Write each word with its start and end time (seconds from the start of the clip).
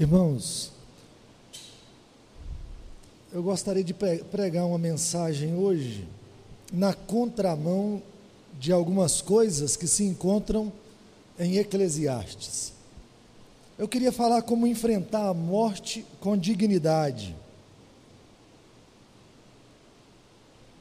Irmãos, 0.00 0.72
eu 3.30 3.42
gostaria 3.42 3.84
de 3.84 3.92
pregar 3.92 4.64
uma 4.64 4.78
mensagem 4.78 5.54
hoje 5.54 6.08
na 6.72 6.94
contramão 6.94 8.02
de 8.58 8.72
algumas 8.72 9.20
coisas 9.20 9.76
que 9.76 9.86
se 9.86 10.04
encontram 10.04 10.72
em 11.38 11.58
Eclesiastes. 11.58 12.72
Eu 13.76 13.86
queria 13.86 14.10
falar 14.10 14.40
como 14.40 14.66
enfrentar 14.66 15.28
a 15.28 15.34
morte 15.34 16.02
com 16.18 16.34
dignidade. 16.34 17.36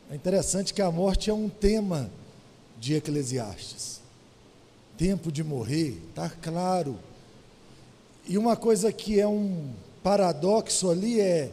É 0.09 0.15
interessante 0.15 0.73
que 0.73 0.81
a 0.81 0.89
morte 0.89 1.29
é 1.29 1.33
um 1.33 1.49
tema 1.49 2.09
de 2.79 2.93
Eclesiastes. 2.93 3.99
Tempo 4.97 5.29
de 5.29 5.43
morrer, 5.43 6.01
está 6.07 6.29
claro. 6.29 6.97
E 8.27 8.37
uma 8.37 8.55
coisa 8.55 8.91
que 8.91 9.19
é 9.19 9.27
um 9.27 9.69
paradoxo 10.03 10.89
ali 10.89 11.19
é: 11.19 11.51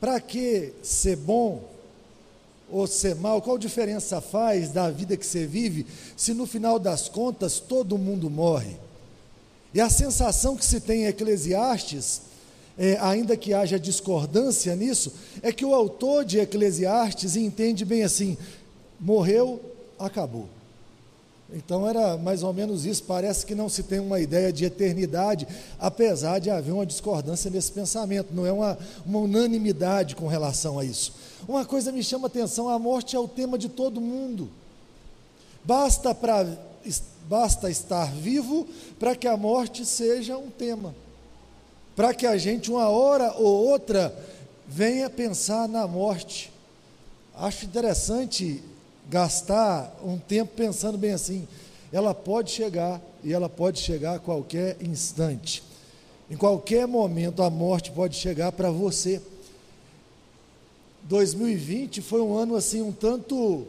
para 0.00 0.20
que 0.20 0.72
ser 0.82 1.16
bom 1.16 1.62
ou 2.70 2.86
ser 2.86 3.14
mal? 3.14 3.40
Qual 3.42 3.58
diferença 3.58 4.20
faz 4.20 4.70
da 4.70 4.90
vida 4.90 5.16
que 5.16 5.26
você 5.26 5.46
vive 5.46 5.86
se 6.16 6.32
no 6.34 6.46
final 6.46 6.78
das 6.78 7.08
contas 7.08 7.60
todo 7.60 7.98
mundo 7.98 8.30
morre? 8.30 8.76
E 9.74 9.80
a 9.80 9.88
sensação 9.88 10.56
que 10.56 10.64
se 10.64 10.80
tem 10.80 11.02
em 11.02 11.06
Eclesiastes 11.06 12.22
é, 12.76 12.96
ainda 13.00 13.36
que 13.36 13.52
haja 13.52 13.78
discordância 13.78 14.74
nisso, 14.74 15.12
é 15.42 15.52
que 15.52 15.64
o 15.64 15.74
autor 15.74 16.24
de 16.24 16.38
Eclesiastes 16.38 17.36
entende 17.36 17.84
bem 17.84 18.02
assim: 18.02 18.36
morreu, 18.98 19.60
acabou. 19.98 20.48
Então 21.52 21.88
era 21.88 22.16
mais 22.16 22.42
ou 22.42 22.52
menos 22.52 22.84
isso. 22.86 23.04
Parece 23.04 23.44
que 23.44 23.54
não 23.54 23.68
se 23.68 23.82
tem 23.82 23.98
uma 23.98 24.20
ideia 24.20 24.52
de 24.52 24.64
eternidade, 24.64 25.46
apesar 25.78 26.38
de 26.38 26.50
haver 26.50 26.72
uma 26.72 26.86
discordância 26.86 27.50
nesse 27.50 27.72
pensamento, 27.72 28.34
não 28.34 28.46
é 28.46 28.52
uma, 28.52 28.78
uma 29.04 29.18
unanimidade 29.18 30.16
com 30.16 30.26
relação 30.26 30.78
a 30.78 30.84
isso. 30.84 31.12
Uma 31.46 31.64
coisa 31.64 31.92
me 31.92 32.02
chama 32.02 32.26
a 32.26 32.28
atenção: 32.28 32.68
a 32.68 32.78
morte 32.78 33.16
é 33.16 33.18
o 33.18 33.28
tema 33.28 33.58
de 33.58 33.68
todo 33.68 34.00
mundo. 34.00 34.48
Basta, 35.64 36.14
pra, 36.14 36.46
basta 37.28 37.70
estar 37.70 38.10
vivo 38.12 38.66
para 38.98 39.14
que 39.14 39.28
a 39.28 39.36
morte 39.36 39.84
seja 39.84 40.36
um 40.36 40.50
tema 40.50 40.94
para 41.94 42.14
que 42.14 42.26
a 42.26 42.36
gente, 42.36 42.70
uma 42.70 42.88
hora 42.88 43.32
ou 43.34 43.68
outra, 43.68 44.14
venha 44.66 45.10
pensar 45.10 45.68
na 45.68 45.86
morte. 45.86 46.52
Acho 47.34 47.64
interessante 47.64 48.62
gastar 49.08 49.94
um 50.04 50.18
tempo 50.18 50.52
pensando 50.56 50.96
bem 50.96 51.12
assim. 51.12 51.46
Ela 51.92 52.14
pode 52.14 52.50
chegar 52.50 53.00
e 53.22 53.32
ela 53.32 53.48
pode 53.48 53.80
chegar 53.80 54.16
a 54.16 54.18
qualquer 54.18 54.76
instante. 54.80 55.62
Em 56.30 56.36
qualquer 56.36 56.86
momento 56.86 57.42
a 57.42 57.50
morte 57.50 57.90
pode 57.90 58.16
chegar 58.16 58.52
para 58.52 58.70
você. 58.70 59.20
2020 61.04 62.00
foi 62.00 62.20
um 62.20 62.36
ano 62.36 62.56
assim 62.56 62.80
um 62.80 62.92
tanto 62.92 63.66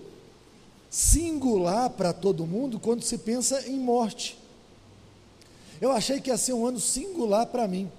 singular 0.90 1.90
para 1.90 2.14
todo 2.14 2.46
mundo 2.46 2.80
quando 2.80 3.02
se 3.02 3.18
pensa 3.18 3.68
em 3.68 3.80
morte. 3.80 4.38
Eu 5.82 5.92
achei 5.92 6.22
que 6.22 6.30
ia 6.30 6.38
ser 6.38 6.54
um 6.54 6.66
ano 6.66 6.80
singular 6.80 7.48
para 7.48 7.68
mim 7.68 7.90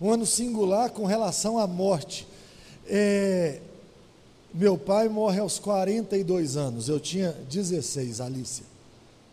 um 0.00 0.10
ano 0.10 0.24
singular 0.24 0.90
com 0.90 1.04
relação 1.04 1.58
à 1.58 1.66
morte. 1.66 2.26
É, 2.86 3.60
meu 4.52 4.78
pai 4.78 5.08
morre 5.08 5.40
aos 5.40 5.58
42 5.58 6.56
anos, 6.56 6.88
eu 6.88 6.98
tinha 6.98 7.32
16, 7.50 8.20
Alicia. 8.20 8.64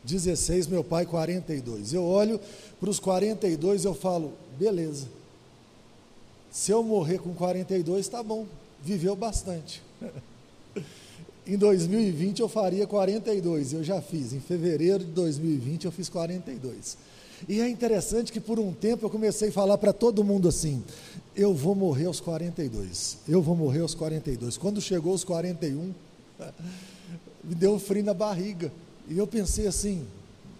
16, 0.04 0.68
meu 0.68 0.84
pai 0.84 1.06
42. 1.06 1.94
Eu 1.94 2.04
olho 2.04 2.40
para 2.80 2.90
os 2.90 3.00
42 3.00 3.84
e 3.84 3.88
eu 3.88 3.94
falo, 3.94 4.34
beleza. 4.58 5.08
Se 6.52 6.72
eu 6.72 6.84
morrer 6.84 7.18
com 7.18 7.34
42, 7.34 8.00
está 8.00 8.22
bom, 8.22 8.46
viveu 8.82 9.16
bastante. 9.16 9.82
em 11.46 11.58
2020 11.58 12.40
eu 12.40 12.48
faria 12.48 12.86
42, 12.86 13.74
eu 13.74 13.84
já 13.84 14.02
fiz. 14.02 14.32
Em 14.32 14.40
fevereiro 14.40 15.04
de 15.04 15.12
2020 15.12 15.86
eu 15.86 15.92
fiz 15.92 16.08
42. 16.08 16.98
E 17.48 17.60
é 17.62 17.70
interessante 17.70 18.32
que 18.32 18.40
por 18.40 18.60
um 18.60 18.72
tempo 18.72 19.06
eu 19.06 19.10
comecei 19.10 19.50
a 19.50 19.52
falar 19.52 19.78
para 19.78 19.94
todo 19.94 20.24
mundo 20.24 20.48
assim: 20.48 20.84
eu 21.36 21.54
vou 21.54 21.76
morrer 21.76 22.06
aos 22.06 22.20
42, 22.20 23.18
eu 23.28 23.42
vou 23.42 23.56
morrer 23.56 23.82
aos 23.82 23.94
42. 23.94 24.58
Quando 24.58 24.82
chegou 24.82 25.12
aos 25.12 25.24
41, 25.24 25.94
me 27.44 27.56
deu 27.56 27.74
um 27.74 27.80
frio 27.80 28.04
na 28.04 28.14
barriga. 28.14 28.72
E 29.08 29.18
eu 29.18 29.28
pensei 29.28 29.68
assim: 29.68 30.06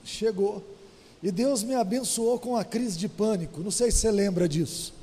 chegou. 0.04 0.64
E 1.24 1.32
Deus 1.32 1.64
me 1.64 1.74
abençoou 1.74 2.38
com 2.38 2.56
a 2.56 2.64
crise 2.64 2.98
de 2.98 3.08
pânico. 3.08 3.62
Não 3.62 3.72
sei 3.72 3.90
se 3.90 4.00
você 4.00 4.12
lembra 4.12 4.48
disso. 4.48 4.94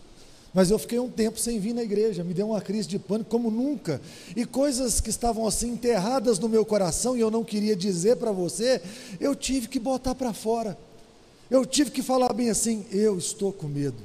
Mas 0.55 0.71
eu 0.71 0.79
fiquei 0.79 0.99
um 0.99 1.09
tempo 1.09 1.41
sem 1.41 1.59
vir 1.59 1.73
na 1.73 1.83
igreja, 1.83 2.23
me 2.23 2.35
deu 2.35 2.49
uma 2.49 2.61
crise 2.61 2.87
de 2.87 2.99
pânico 2.99 3.31
como 3.31 3.51
nunca. 3.51 4.01
E 4.37 4.45
coisas 4.45 5.01
que 5.01 5.09
estavam 5.09 5.47
assim 5.47 5.71
enterradas 5.71 6.39
no 6.39 6.49
meu 6.49 6.65
coração 6.65 7.17
e 7.17 7.21
eu 7.21 7.31
não 7.31 7.43
queria 7.43 7.75
dizer 7.75 8.17
para 8.17 8.33
você, 8.33 8.83
eu 9.19 9.35
tive 9.35 9.67
que 9.67 9.79
botar 9.79 10.15
para 10.15 10.33
fora. 10.33 10.77
Eu 11.53 11.67
tive 11.67 11.91
que 11.91 12.03
falar 12.03 12.33
bem 12.33 12.49
assim: 12.49 12.87
eu 12.91 13.19
estou 13.19 13.53
com 13.53 13.69
medo. 13.69 13.99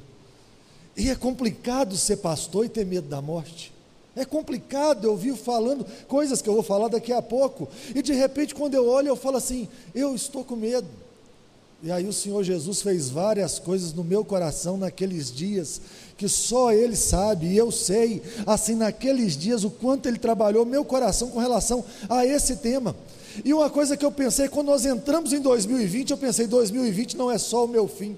E 0.94 1.08
é 1.08 1.14
complicado 1.14 1.96
ser 1.96 2.18
pastor 2.18 2.66
e 2.66 2.68
ter 2.68 2.84
medo 2.84 3.08
da 3.08 3.22
morte. 3.22 3.72
É 4.14 4.22
complicado, 4.22 5.06
eu 5.06 5.16
vivo 5.16 5.38
falando 5.38 5.86
coisas 6.06 6.42
que 6.42 6.48
eu 6.48 6.52
vou 6.52 6.62
falar 6.62 6.88
daqui 6.88 7.10
a 7.10 7.22
pouco, 7.22 7.66
e 7.94 8.02
de 8.02 8.12
repente, 8.12 8.54
quando 8.54 8.74
eu 8.74 8.86
olho, 8.86 9.08
eu 9.08 9.16
falo 9.16 9.38
assim: 9.38 9.66
eu 9.94 10.14
estou 10.14 10.44
com 10.44 10.56
medo. 10.56 10.86
E 11.82 11.90
aí 11.90 12.06
o 12.06 12.12
Senhor 12.12 12.42
Jesus 12.42 12.82
fez 12.82 13.08
várias 13.08 13.58
coisas 13.58 13.94
no 13.94 14.04
meu 14.04 14.22
coração 14.24 14.76
naqueles 14.76 15.32
dias, 15.32 15.80
que 16.18 16.28
só 16.28 16.70
Ele 16.70 16.96
sabe, 16.96 17.46
e 17.46 17.56
eu 17.56 17.70
sei, 17.70 18.20
assim, 18.44 18.74
naqueles 18.74 19.38
dias, 19.38 19.64
o 19.64 19.70
quanto 19.70 20.06
Ele 20.06 20.18
trabalhou 20.18 20.66
meu 20.66 20.84
coração 20.84 21.30
com 21.30 21.38
relação 21.38 21.82
a 22.10 22.26
esse 22.26 22.56
tema. 22.56 22.94
E 23.44 23.52
uma 23.54 23.70
coisa 23.70 23.96
que 23.96 24.04
eu 24.04 24.12
pensei, 24.12 24.48
quando 24.48 24.68
nós 24.68 24.84
entramos 24.84 25.32
em 25.32 25.40
2020, 25.40 26.10
eu 26.10 26.16
pensei: 26.16 26.46
2020 26.46 27.16
não 27.16 27.30
é 27.30 27.38
só 27.38 27.64
o 27.64 27.68
meu 27.68 27.86
fim. 27.88 28.16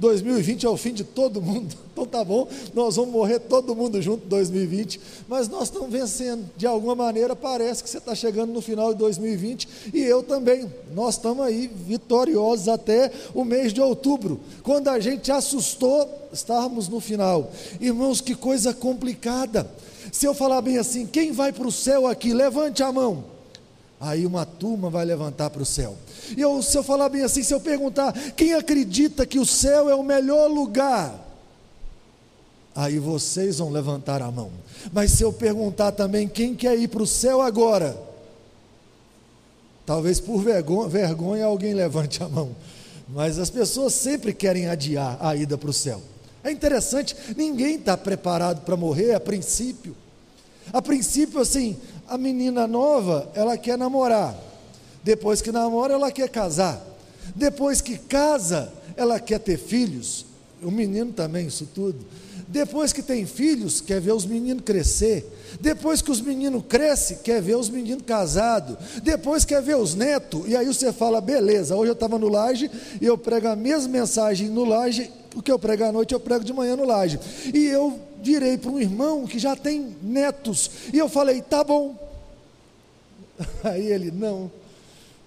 2020 0.00 0.64
é 0.64 0.68
o 0.68 0.76
fim 0.78 0.94
de 0.94 1.04
todo 1.04 1.40
mundo. 1.40 1.76
Então 2.00 2.06
tá 2.06 2.24
bom, 2.24 2.48
nós 2.72 2.96
vamos 2.96 3.12
morrer 3.12 3.40
todo 3.40 3.76
mundo 3.76 4.00
junto 4.00 4.24
em 4.24 4.28
2020, 4.28 4.98
mas 5.28 5.48
nós 5.48 5.64
estamos 5.64 5.90
vencendo. 5.90 6.48
De 6.56 6.66
alguma 6.66 6.94
maneira 6.94 7.36
parece 7.36 7.84
que 7.84 7.90
você 7.90 7.98
está 7.98 8.14
chegando 8.14 8.54
no 8.54 8.62
final 8.62 8.94
de 8.94 8.98
2020 9.00 9.68
e 9.92 10.00
eu 10.00 10.22
também. 10.22 10.72
Nós 10.94 11.16
estamos 11.16 11.44
aí 11.44 11.68
vitoriosos 11.68 12.68
até 12.68 13.12
o 13.34 13.44
mês 13.44 13.74
de 13.74 13.82
outubro. 13.82 14.40
Quando 14.62 14.88
a 14.88 14.98
gente 14.98 15.30
assustou, 15.30 16.08
estávamos 16.32 16.88
no 16.88 17.00
final. 17.00 17.52
Irmãos, 17.78 18.22
que 18.22 18.34
coisa 18.34 18.72
complicada. 18.72 19.70
Se 20.10 20.24
eu 20.24 20.32
falar 20.32 20.62
bem 20.62 20.78
assim, 20.78 21.04
quem 21.04 21.32
vai 21.32 21.52
para 21.52 21.66
o 21.66 21.72
céu 21.72 22.06
aqui, 22.06 22.32
levante 22.32 22.82
a 22.82 22.90
mão. 22.90 23.24
Aí 24.00 24.24
uma 24.24 24.46
turma 24.46 24.88
vai 24.88 25.04
levantar 25.04 25.50
para 25.50 25.62
o 25.62 25.66
céu. 25.66 25.94
E 26.34 26.40
eu, 26.40 26.62
se 26.62 26.76
eu 26.76 26.82
falar 26.82 27.10
bem 27.10 27.22
assim, 27.22 27.42
se 27.42 27.52
eu 27.52 27.60
perguntar 27.60 28.14
quem 28.32 28.54
acredita 28.54 29.26
que 29.26 29.38
o 29.38 29.44
céu 29.44 29.90
é 29.90 29.94
o 29.94 30.02
melhor 30.02 30.50
lugar, 30.50 31.14
aí 32.74 32.98
vocês 32.98 33.58
vão 33.58 33.68
levantar 33.68 34.22
a 34.22 34.30
mão. 34.30 34.50
Mas 34.90 35.10
se 35.10 35.22
eu 35.22 35.30
perguntar 35.30 35.92
também 35.92 36.26
quem 36.26 36.54
quer 36.54 36.78
ir 36.78 36.88
para 36.88 37.02
o 37.02 37.06
céu 37.06 37.42
agora, 37.42 37.94
talvez 39.84 40.18
por 40.18 40.42
vergonha, 40.42 40.88
vergonha 40.88 41.44
alguém 41.44 41.74
levante 41.74 42.22
a 42.22 42.28
mão. 42.28 42.56
Mas 43.06 43.38
as 43.38 43.50
pessoas 43.50 43.92
sempre 43.92 44.32
querem 44.32 44.66
adiar 44.66 45.18
a 45.20 45.36
ida 45.36 45.58
para 45.58 45.68
o 45.68 45.74
céu. 45.74 46.00
É 46.42 46.50
interessante, 46.50 47.14
ninguém 47.36 47.74
está 47.74 47.98
preparado 47.98 48.62
para 48.62 48.76
morrer 48.76 49.12
a 49.12 49.20
princípio. 49.20 49.94
A 50.72 50.80
princípio, 50.80 51.40
assim, 51.40 51.76
a 52.10 52.18
menina 52.18 52.66
nova, 52.66 53.30
ela 53.34 53.56
quer 53.56 53.78
namorar. 53.78 54.36
Depois 55.04 55.40
que 55.40 55.52
namora, 55.52 55.94
ela 55.94 56.10
quer 56.10 56.28
casar. 56.28 56.84
Depois 57.36 57.80
que 57.80 57.96
casa, 57.96 58.72
ela 58.96 59.20
quer 59.20 59.38
ter 59.38 59.56
filhos. 59.56 60.26
O 60.60 60.72
menino 60.72 61.12
também, 61.12 61.46
isso 61.46 61.68
tudo. 61.72 62.04
Depois 62.48 62.92
que 62.92 63.00
tem 63.00 63.24
filhos, 63.24 63.80
quer 63.80 64.00
ver 64.00 64.10
os 64.10 64.26
meninos 64.26 64.64
crescer. 64.64 65.24
Depois 65.60 66.02
que 66.02 66.10
os 66.10 66.20
meninos 66.20 66.64
crescem, 66.68 67.18
quer 67.22 67.40
ver 67.40 67.56
os 67.56 67.70
meninos 67.70 68.02
casados. 68.04 68.76
Depois 69.04 69.44
quer 69.44 69.62
ver 69.62 69.76
os 69.76 69.94
netos. 69.94 70.48
E 70.48 70.56
aí 70.56 70.66
você 70.66 70.92
fala, 70.92 71.20
beleza, 71.20 71.76
hoje 71.76 71.90
eu 71.90 71.94
estava 71.94 72.18
no 72.18 72.28
laje 72.28 72.68
e 73.00 73.06
eu 73.06 73.16
prego 73.16 73.46
a 73.46 73.54
mesma 73.54 73.88
mensagem 73.88 74.48
no 74.48 74.64
laje. 74.64 75.08
O 75.36 75.40
que 75.40 75.52
eu 75.52 75.60
prego 75.60 75.84
à 75.84 75.92
noite, 75.92 76.12
eu 76.12 76.18
prego 76.18 76.44
de 76.44 76.52
manhã 76.52 76.74
no 76.74 76.84
laje. 76.84 77.20
E 77.54 77.66
eu 77.66 78.00
direi 78.20 78.58
para 78.58 78.70
um 78.70 78.80
irmão 78.80 79.26
que 79.26 79.38
já 79.38 79.56
tem 79.56 79.96
netos. 80.02 80.70
E 80.92 80.98
eu 80.98 81.08
falei, 81.08 81.42
tá 81.42 81.64
bom. 81.64 81.96
Aí 83.64 83.86
ele, 83.86 84.10
não, 84.10 84.50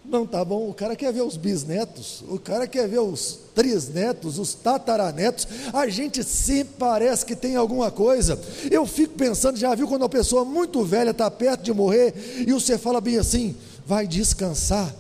não 0.05 0.25
tá 0.25 0.43
bom. 0.43 0.69
O 0.69 0.73
cara 0.73 0.95
quer 0.95 1.11
ver 1.13 1.21
os 1.21 1.37
bisnetos, 1.37 2.23
o 2.27 2.37
cara 2.37 2.67
quer 2.67 2.87
ver 2.87 2.99
os 2.99 3.39
trisnetos, 3.55 4.37
os 4.37 4.53
tataranetos. 4.53 5.47
A 5.71 5.87
gente 5.87 6.23
sempre 6.23 6.75
parece 6.77 7.25
que 7.25 7.35
tem 7.35 7.55
alguma 7.55 7.89
coisa. 7.89 8.39
Eu 8.69 8.85
fico 8.85 9.15
pensando, 9.15 9.57
já 9.57 9.73
viu 9.75 9.87
quando 9.87 10.01
uma 10.01 10.09
pessoa 10.09 10.43
muito 10.45 10.83
velha 10.83 11.11
está 11.11 11.29
perto 11.29 11.63
de 11.63 11.73
morrer 11.73 12.13
e 12.45 12.51
você 12.51 12.77
fala 12.77 12.99
bem 12.99 13.17
assim, 13.17 13.55
vai 13.85 14.07
descansar. 14.07 14.93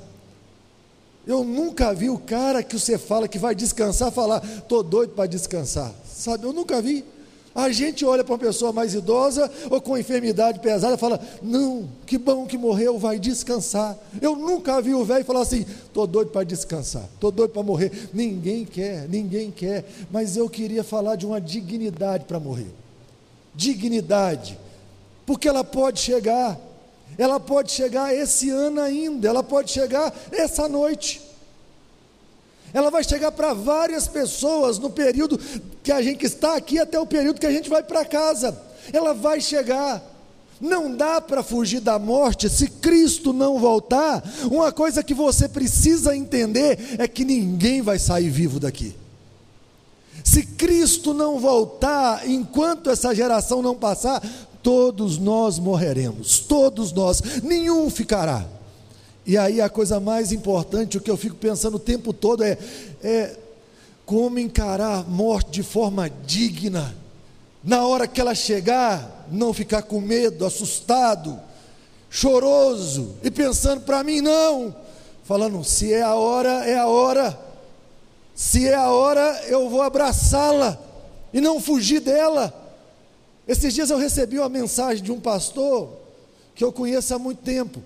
Eu 1.25 1.43
nunca 1.43 1.93
vi 1.93 2.09
o 2.09 2.17
cara 2.17 2.61
que 2.61 2.77
você 2.77 2.97
fala 2.97 3.29
que 3.29 3.39
vai 3.39 3.55
descansar 3.55 4.11
falar, 4.11 4.43
estou 4.43 4.83
doido 4.83 5.13
para 5.13 5.25
descansar. 5.25 5.93
Sabe, 6.05 6.45
eu 6.45 6.51
nunca 6.53 6.81
vi. 6.81 7.03
A 7.55 7.71
gente 7.71 8.03
olha 8.03 8.23
para 8.23 8.33
uma 8.33 8.39
pessoa 8.39 8.73
mais 8.73 8.95
idosa 8.95 9.49
ou 9.69 9.79
com 9.79 9.97
enfermidade 9.97 10.59
pesada 10.59 10.95
e 10.95 10.97
fala: 10.97 11.19
Não, 11.41 11.87
que 12.05 12.17
bom 12.17 12.47
que 12.47 12.57
morreu, 12.57 12.97
vai 12.97 13.19
descansar. 13.19 13.95
Eu 14.19 14.35
nunca 14.35 14.81
vi 14.81 14.93
o 14.93 15.05
velho 15.05 15.23
falar 15.23 15.41
assim: 15.41 15.61
Estou 15.61 16.07
doido 16.07 16.31
para 16.31 16.43
descansar, 16.43 17.07
estou 17.13 17.31
doido 17.31 17.51
para 17.51 17.61
morrer. 17.61 18.09
Ninguém 18.11 18.65
quer, 18.65 19.07
ninguém 19.07 19.51
quer. 19.51 19.85
Mas 20.09 20.35
eu 20.35 20.49
queria 20.49 20.83
falar 20.83 21.15
de 21.15 21.27
uma 21.27 21.39
dignidade 21.39 22.25
para 22.25 22.39
morrer. 22.39 22.73
Dignidade, 23.53 24.57
porque 25.23 25.47
ela 25.47 25.63
pode 25.63 25.99
chegar, 25.99 26.59
ela 27.19 27.39
pode 27.39 27.71
chegar 27.71 28.15
esse 28.15 28.49
ano 28.49 28.81
ainda, 28.81 29.27
ela 29.27 29.43
pode 29.43 29.69
chegar 29.69 30.11
essa 30.31 30.67
noite 30.67 31.32
ela 32.73 32.89
vai 32.89 33.03
chegar 33.03 33.31
para 33.31 33.53
várias 33.53 34.07
pessoas 34.07 34.79
no 34.79 34.89
período 34.89 35.39
que 35.83 35.91
a 35.91 36.01
gente 36.01 36.25
está 36.25 36.55
aqui 36.55 36.79
até 36.79 36.99
o 36.99 37.05
período 37.05 37.39
que 37.39 37.45
a 37.45 37.51
gente 37.51 37.69
vai 37.69 37.83
para 37.83 38.03
casa. 38.03 38.59
Ela 38.91 39.13
vai 39.13 39.39
chegar. 39.39 40.01
Não 40.59 40.95
dá 40.95 41.19
para 41.21 41.43
fugir 41.43 41.81
da 41.81 41.99
morte 41.99 42.49
se 42.49 42.67
Cristo 42.67 43.31
não 43.31 43.59
voltar. 43.59 44.23
Uma 44.49 44.71
coisa 44.71 45.03
que 45.03 45.13
você 45.13 45.47
precisa 45.47 46.15
entender 46.15 46.95
é 46.97 47.07
que 47.07 47.23
ninguém 47.23 47.81
vai 47.81 47.99
sair 47.99 48.29
vivo 48.29 48.59
daqui. 48.59 48.95
Se 50.23 50.43
Cristo 50.43 51.13
não 51.13 51.37
voltar, 51.37 52.27
enquanto 52.27 52.89
essa 52.89 53.13
geração 53.13 53.61
não 53.61 53.75
passar, 53.75 54.23
todos 54.63 55.17
nós 55.17 55.59
morreremos, 55.59 56.39
todos 56.39 56.93
nós, 56.93 57.21
nenhum 57.43 57.89
ficará. 57.89 58.47
E 59.25 59.37
aí 59.37 59.61
a 59.61 59.69
coisa 59.69 59.99
mais 59.99 60.31
importante, 60.31 60.97
o 60.97 61.01
que 61.01 61.09
eu 61.09 61.15
fico 61.15 61.35
pensando 61.35 61.75
o 61.75 61.79
tempo 61.79 62.11
todo 62.11 62.43
é, 62.43 62.57
é 63.01 63.37
como 64.05 64.37
encarar 64.37 64.99
a 64.99 65.03
morte 65.03 65.51
de 65.51 65.63
forma 65.63 66.09
digna. 66.09 66.93
Na 67.63 67.85
hora 67.87 68.05
que 68.05 68.19
ela 68.19 68.35
chegar, 68.35 69.25
não 69.31 69.53
ficar 69.53 69.83
com 69.83 70.01
medo, 70.01 70.45
assustado, 70.45 71.39
choroso 72.09 73.15
e 73.23 73.31
pensando 73.31 73.81
para 73.81 74.03
mim 74.03 74.19
não, 74.19 74.75
falando 75.23 75.63
se 75.63 75.93
é 75.93 76.01
a 76.01 76.15
hora, 76.15 76.65
é 76.65 76.77
a 76.77 76.87
hora. 76.87 77.39
Se 78.35 78.67
é 78.67 78.75
a 78.75 78.89
hora, 78.89 79.41
eu 79.47 79.69
vou 79.69 79.81
abraçá-la 79.81 80.77
e 81.31 81.39
não 81.39 81.61
fugir 81.61 82.01
dela. 82.01 82.53
Esses 83.47 83.73
dias 83.73 83.89
eu 83.89 83.97
recebi 83.97 84.37
uma 84.37 84.49
mensagem 84.49 85.01
de 85.01 85.11
um 85.11 85.19
pastor 85.19 85.89
que 86.55 86.63
eu 86.63 86.73
conheço 86.73 87.15
há 87.15 87.19
muito 87.19 87.41
tempo 87.41 87.81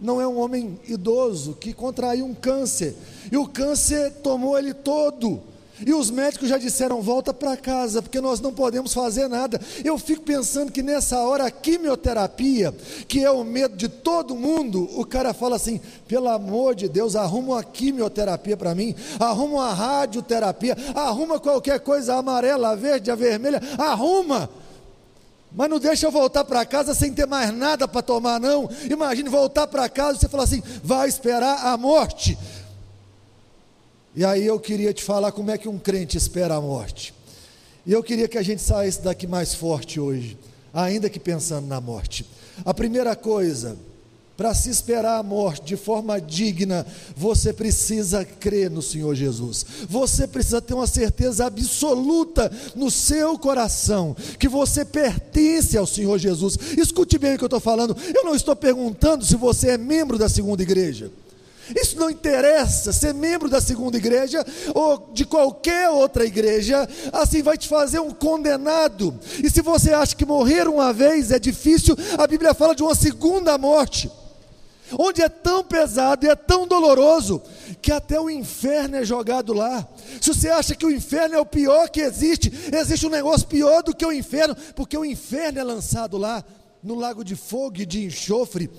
não 0.00 0.20
é 0.20 0.26
um 0.26 0.38
homem 0.38 0.78
idoso 0.88 1.54
que 1.54 1.72
contraiu 1.72 2.24
um 2.24 2.34
câncer, 2.34 2.96
e 3.30 3.36
o 3.36 3.46
câncer 3.46 4.12
tomou 4.22 4.58
ele 4.58 4.74
todo. 4.74 5.42
E 5.84 5.92
os 5.92 6.10
médicos 6.10 6.48
já 6.48 6.58
disseram: 6.58 7.02
volta 7.02 7.34
para 7.34 7.56
casa, 7.56 8.02
porque 8.02 8.20
nós 8.20 8.40
não 8.40 8.52
podemos 8.52 8.92
fazer 8.94 9.28
nada. 9.28 9.60
Eu 9.84 9.98
fico 9.98 10.22
pensando 10.22 10.70
que 10.70 10.82
nessa 10.82 11.20
hora 11.20 11.46
a 11.46 11.50
quimioterapia, 11.50 12.74
que 13.08 13.24
é 13.24 13.30
o 13.30 13.42
medo 13.42 13.76
de 13.76 13.88
todo 13.88 14.36
mundo, 14.36 14.88
o 14.96 15.04
cara 15.04 15.34
fala 15.34 15.56
assim: 15.56 15.80
pelo 16.06 16.28
amor 16.28 16.74
de 16.74 16.88
Deus, 16.88 17.16
arruma 17.16 17.54
uma 17.54 17.64
quimioterapia 17.64 18.56
para 18.56 18.74
mim, 18.74 18.94
arruma 19.18 19.54
uma 19.54 19.74
radioterapia, 19.74 20.76
arruma 20.94 21.40
qualquer 21.40 21.80
coisa 21.80 22.14
amarela, 22.14 22.70
a 22.70 22.76
verde, 22.76 23.10
a 23.10 23.14
vermelha, 23.14 23.60
arruma 23.78 24.48
mas 25.54 25.68
não 25.68 25.78
deixa 25.78 26.06
eu 26.06 26.10
voltar 26.10 26.44
para 26.44 26.64
casa 26.64 26.94
sem 26.94 27.12
ter 27.12 27.26
mais 27.26 27.52
nada 27.52 27.86
para 27.86 28.02
tomar, 28.02 28.40
não. 28.40 28.68
Imagine 28.90 29.28
voltar 29.28 29.66
para 29.66 29.88
casa 29.88 30.16
e 30.16 30.20
você 30.20 30.28
falar 30.28 30.44
assim: 30.44 30.62
vai 30.82 31.08
esperar 31.08 31.66
a 31.66 31.76
morte. 31.76 32.38
E 34.14 34.24
aí 34.24 34.46
eu 34.46 34.58
queria 34.60 34.92
te 34.92 35.02
falar 35.02 35.32
como 35.32 35.50
é 35.50 35.58
que 35.58 35.68
um 35.68 35.78
crente 35.78 36.16
espera 36.16 36.54
a 36.54 36.60
morte. 36.60 37.14
E 37.84 37.92
eu 37.92 38.02
queria 38.02 38.28
que 38.28 38.38
a 38.38 38.42
gente 38.42 38.62
saísse 38.62 39.02
daqui 39.02 39.26
mais 39.26 39.54
forte 39.54 39.98
hoje, 39.98 40.38
ainda 40.72 41.10
que 41.10 41.18
pensando 41.18 41.66
na 41.66 41.80
morte. 41.80 42.24
A 42.64 42.72
primeira 42.72 43.16
coisa, 43.16 43.76
para 44.42 44.54
se 44.54 44.70
esperar 44.70 45.20
a 45.20 45.22
morte 45.22 45.66
de 45.66 45.76
forma 45.76 46.20
digna, 46.20 46.84
você 47.16 47.52
precisa 47.52 48.24
crer 48.24 48.68
no 48.68 48.82
Senhor 48.82 49.14
Jesus. 49.14 49.64
Você 49.88 50.26
precisa 50.26 50.60
ter 50.60 50.74
uma 50.74 50.88
certeza 50.88 51.46
absoluta 51.46 52.50
no 52.74 52.90
seu 52.90 53.38
coração 53.38 54.16
que 54.40 54.48
você 54.48 54.84
pertence 54.84 55.78
ao 55.78 55.86
Senhor 55.86 56.18
Jesus. 56.18 56.58
Escute 56.76 57.18
bem 57.18 57.34
o 57.34 57.38
que 57.38 57.44
eu 57.44 57.46
estou 57.46 57.60
falando. 57.60 57.96
Eu 58.12 58.24
não 58.24 58.34
estou 58.34 58.56
perguntando 58.56 59.24
se 59.24 59.36
você 59.36 59.70
é 59.70 59.78
membro 59.78 60.18
da 60.18 60.28
segunda 60.28 60.60
igreja. 60.60 61.08
Isso 61.80 61.96
não 61.96 62.10
interessa, 62.10 62.92
ser 62.92 63.14
membro 63.14 63.48
da 63.48 63.60
segunda 63.60 63.96
igreja 63.96 64.44
ou 64.74 65.12
de 65.14 65.24
qualquer 65.24 65.88
outra 65.88 66.24
igreja, 66.24 66.88
assim 67.12 67.42
vai 67.42 67.56
te 67.56 67.68
fazer 67.68 68.00
um 68.00 68.10
condenado. 68.10 69.16
E 69.40 69.48
se 69.48 69.62
você 69.62 69.92
acha 69.92 70.16
que 70.16 70.26
morrer 70.26 70.66
uma 70.66 70.92
vez 70.92 71.30
é 71.30 71.38
difícil, 71.38 71.96
a 72.18 72.26
Bíblia 72.26 72.52
fala 72.54 72.74
de 72.74 72.82
uma 72.82 72.96
segunda 72.96 73.56
morte 73.56 74.10
onde 74.98 75.22
é 75.22 75.28
tão 75.28 75.64
pesado 75.64 76.26
e 76.26 76.28
é 76.28 76.36
tão 76.36 76.66
doloroso 76.66 77.42
que 77.80 77.92
até 77.92 78.20
o 78.20 78.30
inferno 78.30 78.96
é 78.96 79.04
jogado 79.04 79.52
lá. 79.52 79.86
Se 80.20 80.32
você 80.32 80.48
acha 80.48 80.74
que 80.74 80.86
o 80.86 80.90
inferno 80.90 81.34
é 81.34 81.40
o 81.40 81.46
pior 81.46 81.88
que 81.88 82.00
existe, 82.00 82.52
existe 82.72 83.06
um 83.06 83.10
negócio 83.10 83.46
pior 83.46 83.82
do 83.82 83.94
que 83.94 84.06
o 84.06 84.12
inferno, 84.12 84.56
porque 84.74 84.96
o 84.96 85.04
inferno 85.04 85.58
é 85.58 85.64
lançado 85.64 86.16
lá 86.16 86.44
no 86.82 86.94
lago 86.94 87.24
de 87.24 87.36
fogo 87.36 87.78
e 87.78 87.86
de 87.86 88.04
enxofre. 88.04 88.70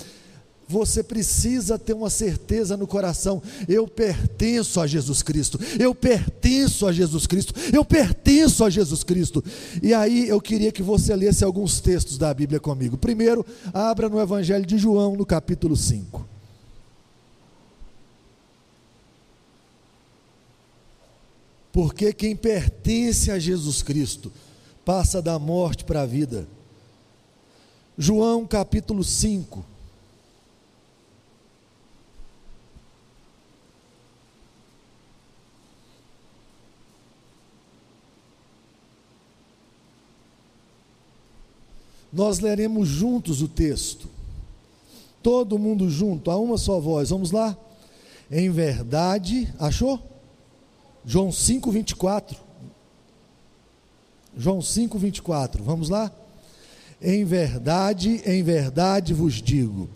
Você 0.67 1.03
precisa 1.03 1.77
ter 1.77 1.93
uma 1.93 2.09
certeza 2.09 2.77
no 2.77 2.87
coração: 2.87 3.41
eu 3.67 3.87
pertenço 3.87 4.79
a 4.79 4.87
Jesus 4.87 5.21
Cristo, 5.21 5.59
eu 5.79 5.93
pertenço 5.93 6.87
a 6.87 6.91
Jesus 6.91 7.27
Cristo, 7.27 7.53
eu 7.73 7.83
pertenço 7.83 8.63
a 8.63 8.69
Jesus 8.69 9.03
Cristo. 9.03 9.43
E 9.81 9.93
aí 9.93 10.27
eu 10.27 10.39
queria 10.39 10.71
que 10.71 10.81
você 10.81 11.15
lesse 11.15 11.43
alguns 11.43 11.79
textos 11.79 12.17
da 12.17 12.33
Bíblia 12.33 12.59
comigo. 12.59 12.97
Primeiro, 12.97 13.45
abra 13.73 14.07
no 14.07 14.19
Evangelho 14.19 14.65
de 14.65 14.77
João, 14.77 15.15
no 15.15 15.25
capítulo 15.25 15.75
5. 15.75 16.33
Porque 21.73 22.13
quem 22.13 22.35
pertence 22.35 23.31
a 23.31 23.39
Jesus 23.39 23.81
Cristo 23.81 24.31
passa 24.85 25.21
da 25.21 25.39
morte 25.39 25.83
para 25.83 26.03
a 26.03 26.05
vida. 26.05 26.47
João 27.97 28.45
capítulo 28.45 29.03
5. 29.03 29.72
Nós 42.13 42.39
leremos 42.39 42.87
juntos 42.87 43.41
o 43.41 43.47
texto. 43.47 44.07
Todo 45.23 45.57
mundo 45.57 45.89
junto, 45.89 46.29
a 46.29 46.37
uma 46.37 46.57
só 46.57 46.79
voz. 46.79 47.09
Vamos 47.09 47.31
lá? 47.31 47.57
Em 48.31 48.49
verdade, 48.51 49.51
achou? 49.59 49.99
João 51.05 51.31
5, 51.31 51.71
24. 51.71 52.37
João 54.37 54.61
5, 54.61 54.97
24. 54.99 55.63
Vamos 55.63 55.89
lá? 55.89 56.11
Em 57.01 57.25
verdade, 57.25 58.21
em 58.25 58.43
verdade 58.43 59.13
vos 59.13 59.41
digo: 59.41 59.89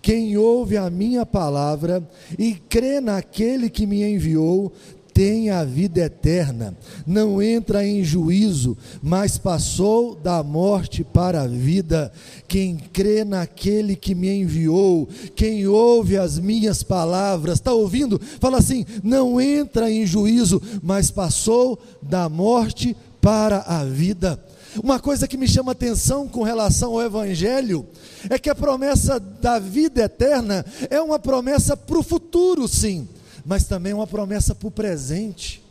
quem 0.00 0.36
ouve 0.36 0.76
a 0.76 0.90
minha 0.90 1.24
palavra 1.24 2.06
e 2.38 2.54
crê 2.54 3.00
naquele 3.00 3.70
que 3.70 3.86
me 3.86 4.02
enviou, 4.02 4.72
tem 5.14 5.50
a 5.50 5.64
vida 5.64 6.00
eterna, 6.00 6.76
não 7.06 7.42
entra 7.42 7.86
em 7.86 8.02
juízo, 8.02 8.76
mas 9.02 9.36
passou 9.36 10.14
da 10.14 10.42
morte 10.42 11.04
para 11.04 11.42
a 11.42 11.46
vida. 11.46 12.12
Quem 12.48 12.76
crê 12.76 13.24
naquele 13.24 13.94
que 13.94 14.14
me 14.14 14.28
enviou, 14.28 15.08
quem 15.34 15.66
ouve 15.66 16.16
as 16.16 16.38
minhas 16.38 16.82
palavras, 16.82 17.58
está 17.58 17.72
ouvindo? 17.72 18.20
Fala 18.40 18.58
assim: 18.58 18.84
não 19.02 19.40
entra 19.40 19.90
em 19.90 20.06
juízo, 20.06 20.60
mas 20.82 21.10
passou 21.10 21.78
da 22.00 22.28
morte 22.28 22.96
para 23.20 23.58
a 23.60 23.84
vida. 23.84 24.42
Uma 24.82 24.98
coisa 24.98 25.28
que 25.28 25.36
me 25.36 25.46
chama 25.46 25.72
atenção 25.72 26.26
com 26.26 26.42
relação 26.42 26.92
ao 26.92 27.02
Evangelho 27.02 27.86
é 28.30 28.38
que 28.38 28.48
a 28.48 28.54
promessa 28.54 29.20
da 29.20 29.58
vida 29.58 30.02
eterna 30.02 30.64
é 30.88 31.00
uma 31.00 31.18
promessa 31.18 31.76
para 31.76 31.98
o 31.98 32.02
futuro, 32.02 32.66
sim 32.66 33.06
mas 33.44 33.64
também 33.64 33.92
uma 33.92 34.06
promessa 34.06 34.54
para 34.54 34.68
o 34.68 34.70
presente. 34.70 35.62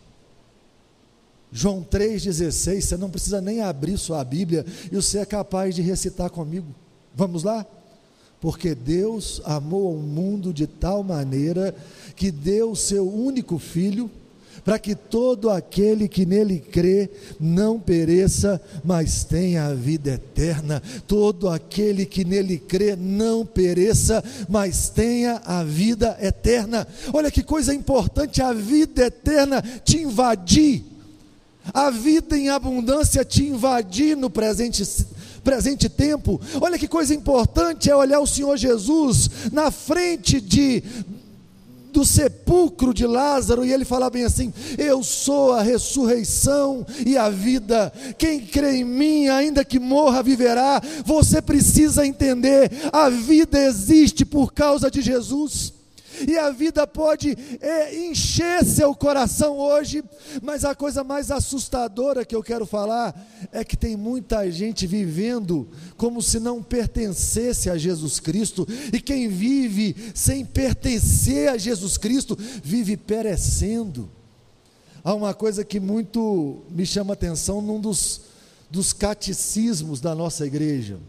João 1.51 1.83
3,16, 1.83 2.81
você 2.81 2.97
não 2.97 3.09
precisa 3.09 3.41
nem 3.41 3.61
abrir 3.61 3.97
sua 3.97 4.23
Bíblia 4.23 4.65
e 4.91 4.95
você 4.95 5.19
é 5.19 5.25
capaz 5.25 5.75
de 5.75 5.81
recitar 5.81 6.29
comigo. 6.29 6.73
Vamos 7.13 7.43
lá? 7.43 7.65
Porque 8.39 8.73
Deus 8.73 9.41
amou 9.43 9.93
o 9.95 9.99
mundo 9.99 10.53
de 10.53 10.65
tal 10.65 11.03
maneira 11.03 11.75
que 12.15 12.31
deu 12.31 12.71
o 12.71 12.75
seu 12.75 13.07
único 13.07 13.59
filho 13.59 14.09
para 14.63 14.77
que 14.77 14.95
todo 14.95 15.49
aquele 15.49 16.07
que 16.07 16.25
nele 16.25 16.59
crê 16.59 17.09
não 17.39 17.79
pereça, 17.79 18.61
mas 18.83 19.23
tenha 19.23 19.65
a 19.65 19.73
vida 19.73 20.11
eterna. 20.11 20.81
Todo 21.07 21.49
aquele 21.49 22.05
que 22.05 22.23
nele 22.23 22.57
crê 22.57 22.95
não 22.95 23.45
pereça, 23.45 24.23
mas 24.47 24.89
tenha 24.89 25.41
a 25.45 25.63
vida 25.63 26.17
eterna. 26.21 26.87
Olha 27.13 27.31
que 27.31 27.43
coisa 27.43 27.73
importante, 27.73 28.41
a 28.41 28.53
vida 28.53 29.05
eterna 29.05 29.63
te 29.83 29.99
invadir. 29.99 30.83
A 31.73 31.91
vida 31.91 32.37
em 32.37 32.49
abundância 32.49 33.23
te 33.23 33.45
invadir 33.45 34.17
no 34.17 34.29
presente 34.29 34.83
presente 35.43 35.89
tempo. 35.89 36.39
Olha 36.59 36.77
que 36.77 36.87
coisa 36.87 37.13
importante 37.13 37.89
é 37.89 37.95
olhar 37.95 38.19
o 38.19 38.27
Senhor 38.27 38.55
Jesus 38.57 39.29
na 39.51 39.71
frente 39.71 40.39
de 40.39 40.83
do 41.91 42.05
sepulcro 42.05 42.93
de 42.93 43.05
Lázaro 43.05 43.65
e 43.65 43.71
ele 43.71 43.85
fala 43.85 44.09
bem 44.09 44.23
assim: 44.23 44.53
Eu 44.77 45.03
sou 45.03 45.53
a 45.53 45.61
ressurreição 45.61 46.85
e 47.05 47.17
a 47.17 47.29
vida. 47.29 47.91
Quem 48.17 48.39
crê 48.39 48.77
em 48.77 48.83
mim, 48.83 49.27
ainda 49.27 49.65
que 49.65 49.79
morra, 49.79 50.23
viverá. 50.23 50.81
Você 51.05 51.41
precisa 51.41 52.05
entender: 52.05 52.71
a 52.91 53.09
vida 53.09 53.59
existe 53.59 54.25
por 54.25 54.53
causa 54.53 54.89
de 54.89 55.01
Jesus 55.01 55.80
e 56.27 56.37
a 56.37 56.51
vida 56.51 56.85
pode 56.85 57.37
é, 57.59 58.07
encher 58.07 58.65
seu 58.65 58.93
coração 58.95 59.57
hoje, 59.57 60.03
mas 60.41 60.65
a 60.65 60.75
coisa 60.75 61.03
mais 61.03 61.31
assustadora 61.31 62.25
que 62.25 62.35
eu 62.35 62.43
quero 62.43 62.65
falar 62.65 63.15
é 63.51 63.63
que 63.63 63.77
tem 63.77 63.95
muita 63.95 64.49
gente 64.51 64.85
vivendo 64.87 65.67
como 65.97 66.21
se 66.21 66.39
não 66.39 66.61
pertencesse 66.61 67.69
a 67.69 67.77
Jesus 67.77 68.19
Cristo, 68.19 68.67
e 68.91 68.99
quem 68.99 69.27
vive 69.27 69.95
sem 70.13 70.45
pertencer 70.45 71.49
a 71.49 71.57
Jesus 71.57 71.97
Cristo 71.97 72.37
vive 72.63 72.97
perecendo. 72.97 74.09
Há 75.03 75.13
uma 75.13 75.33
coisa 75.33 75.63
que 75.63 75.79
muito 75.79 76.61
me 76.69 76.85
chama 76.85 77.13
atenção 77.13 77.61
num 77.61 77.79
dos, 77.79 78.21
dos 78.69 78.93
catecismos 78.93 79.99
da 79.99 80.13
nossa 80.13 80.45
igreja 80.45 80.99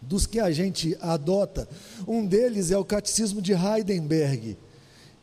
dos 0.00 0.26
que 0.26 0.40
a 0.40 0.50
gente 0.50 0.96
adota. 1.00 1.68
Um 2.06 2.24
deles 2.24 2.70
é 2.70 2.78
o 2.78 2.84
Catecismo 2.84 3.42
de 3.42 3.52
Heidenberg. 3.52 4.56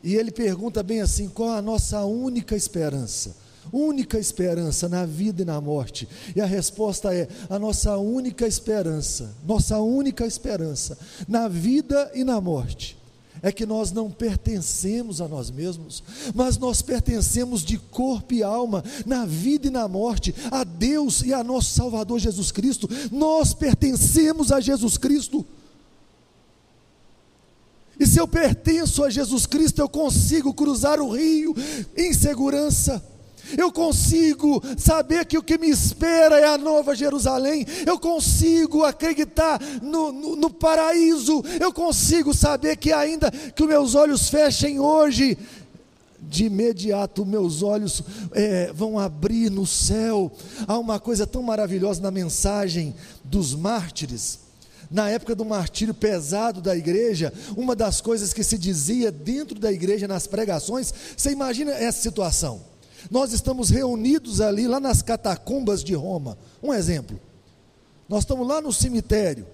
E 0.02 0.14
ele 0.14 0.30
pergunta 0.30 0.82
bem 0.82 1.00
assim: 1.00 1.28
qual 1.28 1.50
a 1.50 1.62
nossa 1.62 2.04
única 2.04 2.54
esperança? 2.56 3.36
Única 3.72 4.18
esperança 4.18 4.88
na 4.88 5.04
vida 5.04 5.42
e 5.42 5.44
na 5.44 5.60
morte. 5.60 6.08
E 6.34 6.40
a 6.40 6.46
resposta 6.46 7.14
é: 7.14 7.28
a 7.48 7.58
nossa 7.58 7.96
única 7.96 8.46
esperança, 8.46 9.34
nossa 9.44 9.78
única 9.78 10.26
esperança 10.26 10.98
na 11.26 11.48
vida 11.48 12.10
e 12.14 12.24
na 12.24 12.40
morte 12.40 12.97
é 13.42 13.52
que 13.52 13.66
nós 13.66 13.92
não 13.92 14.10
pertencemos 14.10 15.20
a 15.20 15.28
nós 15.28 15.50
mesmos, 15.50 16.02
mas 16.34 16.58
nós 16.58 16.82
pertencemos 16.82 17.62
de 17.62 17.78
corpo 17.78 18.34
e 18.34 18.42
alma, 18.42 18.84
na 19.06 19.24
vida 19.24 19.68
e 19.68 19.70
na 19.70 19.86
morte, 19.88 20.34
a 20.50 20.64
Deus 20.64 21.22
e 21.22 21.32
a 21.32 21.42
nosso 21.44 21.74
Salvador 21.74 22.18
Jesus 22.18 22.50
Cristo. 22.50 22.88
Nós 23.10 23.54
pertencemos 23.54 24.52
a 24.52 24.60
Jesus 24.60 24.96
Cristo. 24.96 25.44
E 27.98 28.06
se 28.06 28.18
eu 28.18 28.28
pertenço 28.28 29.02
a 29.02 29.10
Jesus 29.10 29.46
Cristo, 29.46 29.80
eu 29.80 29.88
consigo 29.88 30.54
cruzar 30.54 31.00
o 31.00 31.10
rio 31.10 31.54
em 31.96 32.12
segurança 32.12 33.02
eu 33.56 33.72
consigo 33.72 34.62
saber 34.76 35.24
que 35.26 35.38
o 35.38 35.42
que 35.42 35.58
me 35.58 35.68
espera 35.70 36.38
é 36.38 36.46
a 36.46 36.58
nova 36.58 36.94
Jerusalém, 36.94 37.66
eu 37.86 37.98
consigo 37.98 38.84
acreditar 38.84 39.60
no, 39.82 40.12
no, 40.12 40.36
no 40.36 40.50
paraíso, 40.50 41.42
eu 41.60 41.72
consigo 41.72 42.34
saber 42.34 42.76
que 42.76 42.92
ainda 42.92 43.30
que 43.30 43.62
os 43.62 43.68
meus 43.68 43.94
olhos 43.94 44.28
fechem 44.28 44.80
hoje, 44.80 45.38
de 46.20 46.44
imediato 46.44 47.24
meus 47.24 47.62
olhos 47.62 48.02
é, 48.32 48.72
vão 48.72 48.98
abrir 48.98 49.50
no 49.50 49.66
céu. 49.66 50.30
Há 50.66 50.76
uma 50.78 50.98
coisa 50.98 51.26
tão 51.26 51.42
maravilhosa 51.42 52.02
na 52.02 52.10
mensagem 52.10 52.94
dos 53.24 53.54
mártires. 53.54 54.40
Na 54.90 55.10
época 55.10 55.34
do 55.34 55.44
martírio 55.44 55.92
pesado 55.92 56.60
da 56.60 56.74
igreja, 56.74 57.32
uma 57.56 57.76
das 57.76 58.00
coisas 58.00 58.32
que 58.32 58.42
se 58.42 58.56
dizia 58.56 59.12
dentro 59.12 59.58
da 59.58 59.70
igreja 59.70 60.08
nas 60.08 60.26
pregações, 60.26 60.92
você 61.16 61.30
imagina 61.30 61.72
essa 61.72 62.00
situação. 62.00 62.62
Nós 63.10 63.32
estamos 63.32 63.70
reunidos 63.70 64.40
ali, 64.40 64.66
lá 64.66 64.80
nas 64.80 65.02
catacumbas 65.02 65.84
de 65.84 65.94
Roma. 65.94 66.36
Um 66.62 66.74
exemplo. 66.74 67.18
Nós 68.08 68.20
estamos 68.20 68.46
lá 68.46 68.60
no 68.60 68.72
cemitério, 68.72 69.46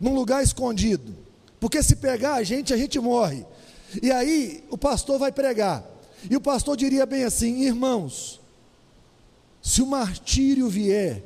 num 0.00 0.14
lugar 0.14 0.42
escondido. 0.42 1.14
Porque 1.60 1.82
se 1.82 1.96
pegar 1.96 2.34
a 2.34 2.42
gente, 2.42 2.72
a 2.72 2.76
gente 2.76 2.98
morre. 2.98 3.44
E 4.02 4.10
aí 4.10 4.64
o 4.70 4.76
pastor 4.76 5.18
vai 5.18 5.32
pregar. 5.32 5.84
E 6.28 6.36
o 6.36 6.40
pastor 6.40 6.76
diria 6.76 7.06
bem 7.06 7.24
assim: 7.24 7.62
irmãos, 7.62 8.40
se 9.62 9.82
o 9.82 9.86
martírio 9.86 10.68
vier, 10.68 11.22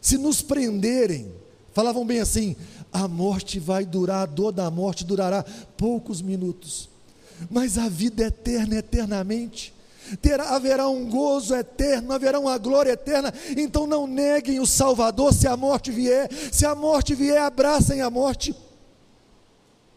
se 0.00 0.18
nos 0.18 0.42
prenderem, 0.42 1.32
falavam 1.72 2.04
bem 2.04 2.20
assim: 2.20 2.56
a 2.92 3.08
morte 3.08 3.58
vai 3.58 3.84
durar, 3.84 4.22
a 4.22 4.26
dor 4.26 4.52
da 4.52 4.70
morte 4.70 5.04
durará 5.04 5.42
poucos 5.76 6.22
minutos, 6.22 6.88
mas 7.50 7.78
a 7.78 7.88
vida 7.88 8.24
eterna, 8.24 8.76
eternamente 8.76 9.73
terá, 10.20 10.50
haverá 10.54 10.88
um 10.88 11.08
gozo 11.08 11.54
eterno, 11.54 12.12
haverá 12.12 12.38
uma 12.38 12.56
glória 12.58 12.92
eterna. 12.92 13.32
Então 13.56 13.86
não 13.86 14.06
neguem 14.06 14.60
o 14.60 14.66
Salvador 14.66 15.32
se 15.32 15.46
a 15.46 15.56
morte 15.56 15.90
vier. 15.90 16.28
Se 16.52 16.66
a 16.66 16.74
morte 16.74 17.14
vier, 17.14 17.40
abracem 17.40 18.00
a 18.00 18.10
morte. 18.10 18.54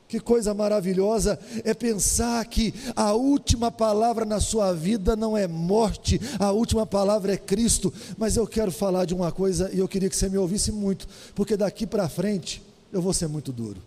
Que 0.07 0.21
coisa 0.21 0.53
maravilhosa 0.53 1.37
é 1.65 1.73
pensar 1.73 2.45
que 2.45 2.73
a 2.95 3.11
última 3.13 3.69
palavra 3.69 4.23
na 4.23 4.39
sua 4.39 4.71
vida 4.73 5.17
não 5.17 5.35
é 5.35 5.47
morte, 5.47 6.19
a 6.39 6.51
última 6.51 6.85
palavra 6.85 7.33
é 7.33 7.37
Cristo. 7.37 7.93
Mas 8.17 8.37
eu 8.37 8.47
quero 8.47 8.71
falar 8.71 9.03
de 9.03 9.13
uma 9.13 9.33
coisa 9.33 9.69
e 9.73 9.79
eu 9.79 9.87
queria 9.87 10.09
que 10.09 10.15
você 10.15 10.29
me 10.29 10.37
ouvisse 10.37 10.71
muito, 10.71 11.05
porque 11.35 11.57
daqui 11.57 11.85
para 11.85 12.07
frente 12.07 12.63
eu 12.91 13.01
vou 13.01 13.13
ser 13.13 13.27
muito 13.27 13.51
duro. 13.51 13.81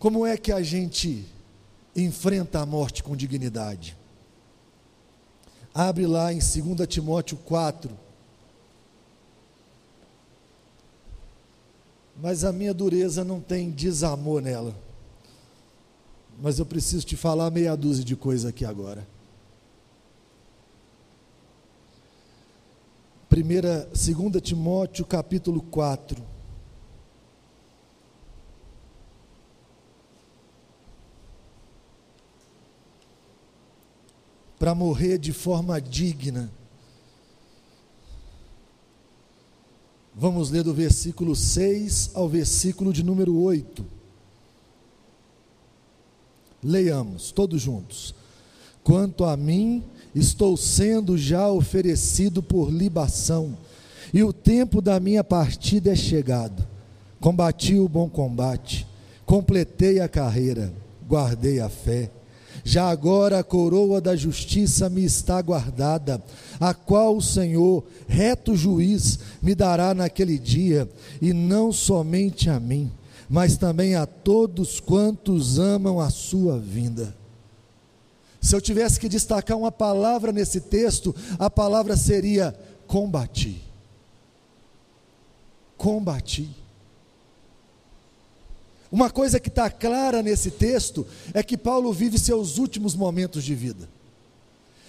Como 0.00 0.26
é 0.26 0.36
que 0.36 0.50
a 0.50 0.62
gente 0.62 1.24
enfrenta 1.96 2.60
a 2.60 2.66
morte 2.66 3.02
com 3.02 3.16
dignidade. 3.16 3.96
Abre 5.74 6.06
lá 6.06 6.32
em 6.32 6.38
2 6.38 6.88
Timóteo 6.88 7.36
4. 7.38 7.90
Mas 12.20 12.44
a 12.44 12.52
minha 12.52 12.72
dureza 12.72 13.24
não 13.24 13.40
tem 13.40 13.70
desamor 13.70 14.40
nela. 14.40 14.74
Mas 16.40 16.58
eu 16.58 16.66
preciso 16.66 17.06
te 17.06 17.16
falar 17.16 17.50
meia 17.50 17.76
dúzia 17.76 18.04
de 18.04 18.16
coisas 18.16 18.46
aqui 18.46 18.64
agora. 18.64 19.06
Primeira, 23.28 23.86
2 23.86 24.42
Timóteo 24.42 25.04
capítulo 25.04 25.60
4. 25.62 26.35
Para 34.66 34.74
morrer 34.74 35.16
de 35.16 35.32
forma 35.32 35.80
digna. 35.80 36.50
Vamos 40.12 40.50
ler 40.50 40.64
do 40.64 40.74
versículo 40.74 41.36
6 41.36 42.10
ao 42.14 42.28
versículo 42.28 42.92
de 42.92 43.04
número 43.04 43.40
8. 43.40 43.86
Leiamos, 46.64 47.30
todos 47.30 47.62
juntos. 47.62 48.12
Quanto 48.82 49.24
a 49.24 49.36
mim, 49.36 49.84
estou 50.12 50.56
sendo 50.56 51.16
já 51.16 51.48
oferecido 51.48 52.42
por 52.42 52.68
libação, 52.68 53.56
e 54.12 54.24
o 54.24 54.32
tempo 54.32 54.82
da 54.82 54.98
minha 54.98 55.22
partida 55.22 55.92
é 55.92 55.94
chegado. 55.94 56.66
Combati 57.20 57.78
o 57.78 57.88
bom 57.88 58.08
combate, 58.08 58.84
completei 59.24 60.00
a 60.00 60.08
carreira, 60.08 60.74
guardei 61.06 61.60
a 61.60 61.68
fé 61.68 62.10
já 62.66 62.88
agora 62.88 63.38
a 63.38 63.44
coroa 63.44 64.00
da 64.00 64.16
justiça 64.16 64.90
me 64.90 65.04
está 65.04 65.40
guardada, 65.40 66.20
a 66.58 66.74
qual 66.74 67.16
o 67.16 67.22
Senhor, 67.22 67.84
reto 68.08 68.56
juiz, 68.56 69.20
me 69.40 69.54
dará 69.54 69.94
naquele 69.94 70.36
dia, 70.36 70.90
e 71.22 71.32
não 71.32 71.70
somente 71.70 72.50
a 72.50 72.58
mim, 72.58 72.90
mas 73.28 73.56
também 73.56 73.94
a 73.94 74.04
todos 74.04 74.80
quantos 74.80 75.60
amam 75.60 76.00
a 76.00 76.10
sua 76.10 76.58
vinda. 76.58 77.14
Se 78.40 78.56
eu 78.56 78.60
tivesse 78.60 78.98
que 78.98 79.08
destacar 79.08 79.56
uma 79.56 79.70
palavra 79.70 80.32
nesse 80.32 80.60
texto, 80.60 81.14
a 81.38 81.48
palavra 81.48 81.96
seria 81.96 82.52
combati. 82.88 83.62
Combati. 85.76 86.65
Uma 88.90 89.10
coisa 89.10 89.40
que 89.40 89.48
está 89.48 89.70
clara 89.70 90.22
nesse 90.22 90.50
texto 90.50 91.06
é 91.34 91.42
que 91.42 91.56
Paulo 91.56 91.92
vive 91.92 92.18
seus 92.18 92.58
últimos 92.58 92.94
momentos 92.94 93.44
de 93.44 93.54
vida. 93.54 93.88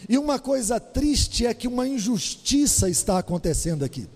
E 0.07 0.17
uma 0.17 0.37
coisa 0.37 0.79
triste 0.79 1.45
é 1.45 1.53
que 1.53 1.67
uma 1.67 1.87
injustiça 1.87 2.89
está 2.89 3.17
acontecendo 3.17 3.83
aqui. 3.83 4.07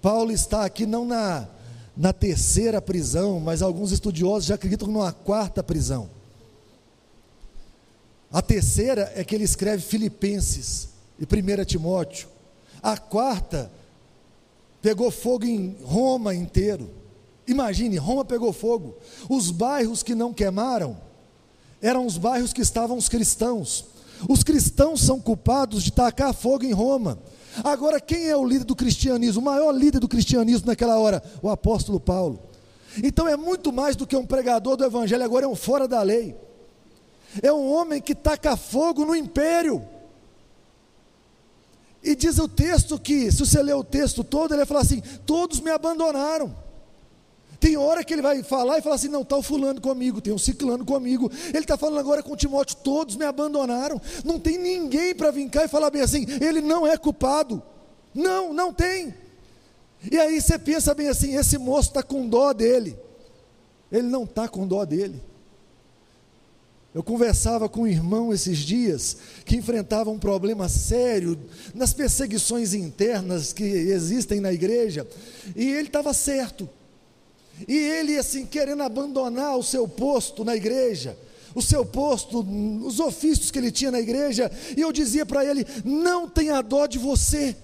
Paulo 0.00 0.30
está 0.30 0.64
aqui 0.64 0.86
não 0.86 1.04
na, 1.04 1.48
na 1.96 2.12
terceira 2.12 2.80
prisão, 2.80 3.40
mas 3.40 3.62
alguns 3.62 3.90
estudiosos 3.90 4.46
já 4.46 4.54
acreditam 4.54 4.88
numa 4.88 5.12
quarta 5.12 5.62
prisão. 5.62 6.08
A 8.30 8.40
terceira 8.40 9.12
é 9.16 9.24
que 9.24 9.34
ele 9.34 9.44
escreve 9.44 9.82
Filipenses 9.82 10.90
e 11.18 11.24
1 11.24 11.64
Timóteo. 11.64 12.28
A 12.82 12.96
quarta 12.96 13.70
pegou 14.80 15.10
fogo 15.10 15.44
em 15.44 15.76
Roma 15.82 16.34
inteiro. 16.34 16.88
Imagine, 17.48 17.96
Roma 17.96 18.24
pegou 18.24 18.52
fogo. 18.52 18.96
Os 19.28 19.50
bairros 19.50 20.02
que 20.02 20.14
não 20.14 20.34
queimaram 20.34 20.98
eram 21.80 22.04
os 22.04 22.18
bairros 22.18 22.52
que 22.52 22.60
estavam 22.60 22.96
os 22.96 23.08
cristãos. 23.08 23.86
Os 24.28 24.42
cristãos 24.42 25.00
são 25.00 25.18
culpados 25.18 25.82
de 25.82 25.90
tacar 25.90 26.34
fogo 26.34 26.64
em 26.64 26.72
Roma. 26.72 27.18
Agora, 27.64 28.00
quem 28.00 28.28
é 28.28 28.36
o 28.36 28.44
líder 28.44 28.64
do 28.64 28.76
cristianismo? 28.76 29.40
O 29.40 29.44
maior 29.44 29.72
líder 29.72 29.98
do 29.98 30.08
cristianismo 30.08 30.66
naquela 30.66 30.98
hora? 30.98 31.22
O 31.42 31.48
apóstolo 31.48 31.98
Paulo. 31.98 32.38
Então 33.02 33.26
é 33.26 33.36
muito 33.36 33.72
mais 33.72 33.96
do 33.96 34.06
que 34.06 34.16
um 34.16 34.26
pregador 34.26 34.76
do 34.76 34.84
evangelho, 34.84 35.24
agora 35.24 35.46
é 35.46 35.48
um 35.48 35.56
fora 35.56 35.88
da 35.88 36.02
lei. 36.02 36.36
É 37.42 37.52
um 37.52 37.72
homem 37.72 38.00
que 38.00 38.14
taca 38.14 38.56
fogo 38.56 39.06
no 39.06 39.14
império. 39.14 39.82
E 42.02 42.14
diz 42.14 42.38
o 42.38 42.48
texto 42.48 42.98
que, 42.98 43.30
se 43.32 43.38
você 43.38 43.62
ler 43.62 43.74
o 43.74 43.84
texto 43.84 44.22
todo, 44.22 44.52
ele 44.52 44.58
vai 44.58 44.66
falar 44.66 44.80
assim: 44.80 45.02
todos 45.24 45.60
me 45.60 45.70
abandonaram. 45.70 46.54
Tem 47.60 47.76
hora 47.76 48.04
que 48.04 48.12
ele 48.12 48.22
vai 48.22 48.42
falar 48.42 48.78
e 48.78 48.82
falar 48.82 48.94
assim: 48.94 49.08
não, 49.08 49.22
está 49.22 49.36
o 49.36 49.42
fulano 49.42 49.80
comigo, 49.80 50.20
tem 50.20 50.32
um 50.32 50.38
ciclano 50.38 50.84
comigo. 50.84 51.30
Ele 51.48 51.58
está 51.58 51.76
falando 51.76 51.98
agora 51.98 52.22
com 52.22 52.36
Timóteo: 52.36 52.76
todos 52.76 53.16
me 53.16 53.24
abandonaram. 53.24 54.00
Não 54.24 54.38
tem 54.38 54.58
ninguém 54.58 55.14
para 55.14 55.30
vir 55.30 55.48
cá 55.50 55.64
e 55.64 55.68
falar 55.68 55.90
bem 55.90 56.02
assim: 56.02 56.24
ele 56.40 56.60
não 56.60 56.86
é 56.86 56.96
culpado. 56.96 57.62
Não, 58.14 58.52
não 58.52 58.72
tem. 58.72 59.14
E 60.10 60.16
aí 60.18 60.40
você 60.40 60.58
pensa 60.58 60.94
bem 60.94 61.08
assim: 61.08 61.34
esse 61.34 61.58
moço 61.58 61.88
está 61.88 62.02
com 62.02 62.28
dó 62.28 62.52
dele. 62.52 62.96
Ele 63.90 64.06
não 64.06 64.24
está 64.24 64.46
com 64.46 64.66
dó 64.66 64.84
dele. 64.84 65.20
Eu 66.94 67.02
conversava 67.02 67.68
com 67.68 67.82
um 67.82 67.86
irmão 67.86 68.32
esses 68.32 68.58
dias 68.58 69.16
que 69.44 69.56
enfrentava 69.56 70.10
um 70.10 70.18
problema 70.18 70.68
sério 70.68 71.38
nas 71.74 71.92
perseguições 71.92 72.72
internas 72.72 73.52
que 73.52 73.62
existem 73.62 74.40
na 74.40 74.52
igreja, 74.52 75.06
e 75.54 75.70
ele 75.70 75.88
estava 75.88 76.14
certo. 76.14 76.68
E 77.66 77.76
ele, 77.76 78.16
assim, 78.18 78.46
querendo 78.46 78.82
abandonar 78.82 79.56
o 79.56 79.62
seu 79.62 79.88
posto 79.88 80.44
na 80.44 80.54
igreja, 80.54 81.16
o 81.54 81.62
seu 81.62 81.84
posto, 81.84 82.46
os 82.84 83.00
ofícios 83.00 83.50
que 83.50 83.58
ele 83.58 83.72
tinha 83.72 83.90
na 83.90 84.00
igreja, 84.00 84.50
e 84.76 84.80
eu 84.80 84.92
dizia 84.92 85.26
para 85.26 85.44
ele: 85.44 85.66
não 85.84 86.28
tenha 86.28 86.60
dó 86.62 86.86
de 86.86 86.98
você, 86.98 87.56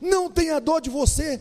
não 0.00 0.30
tenha 0.30 0.60
dó 0.60 0.80
de 0.80 0.90
você. 0.90 1.40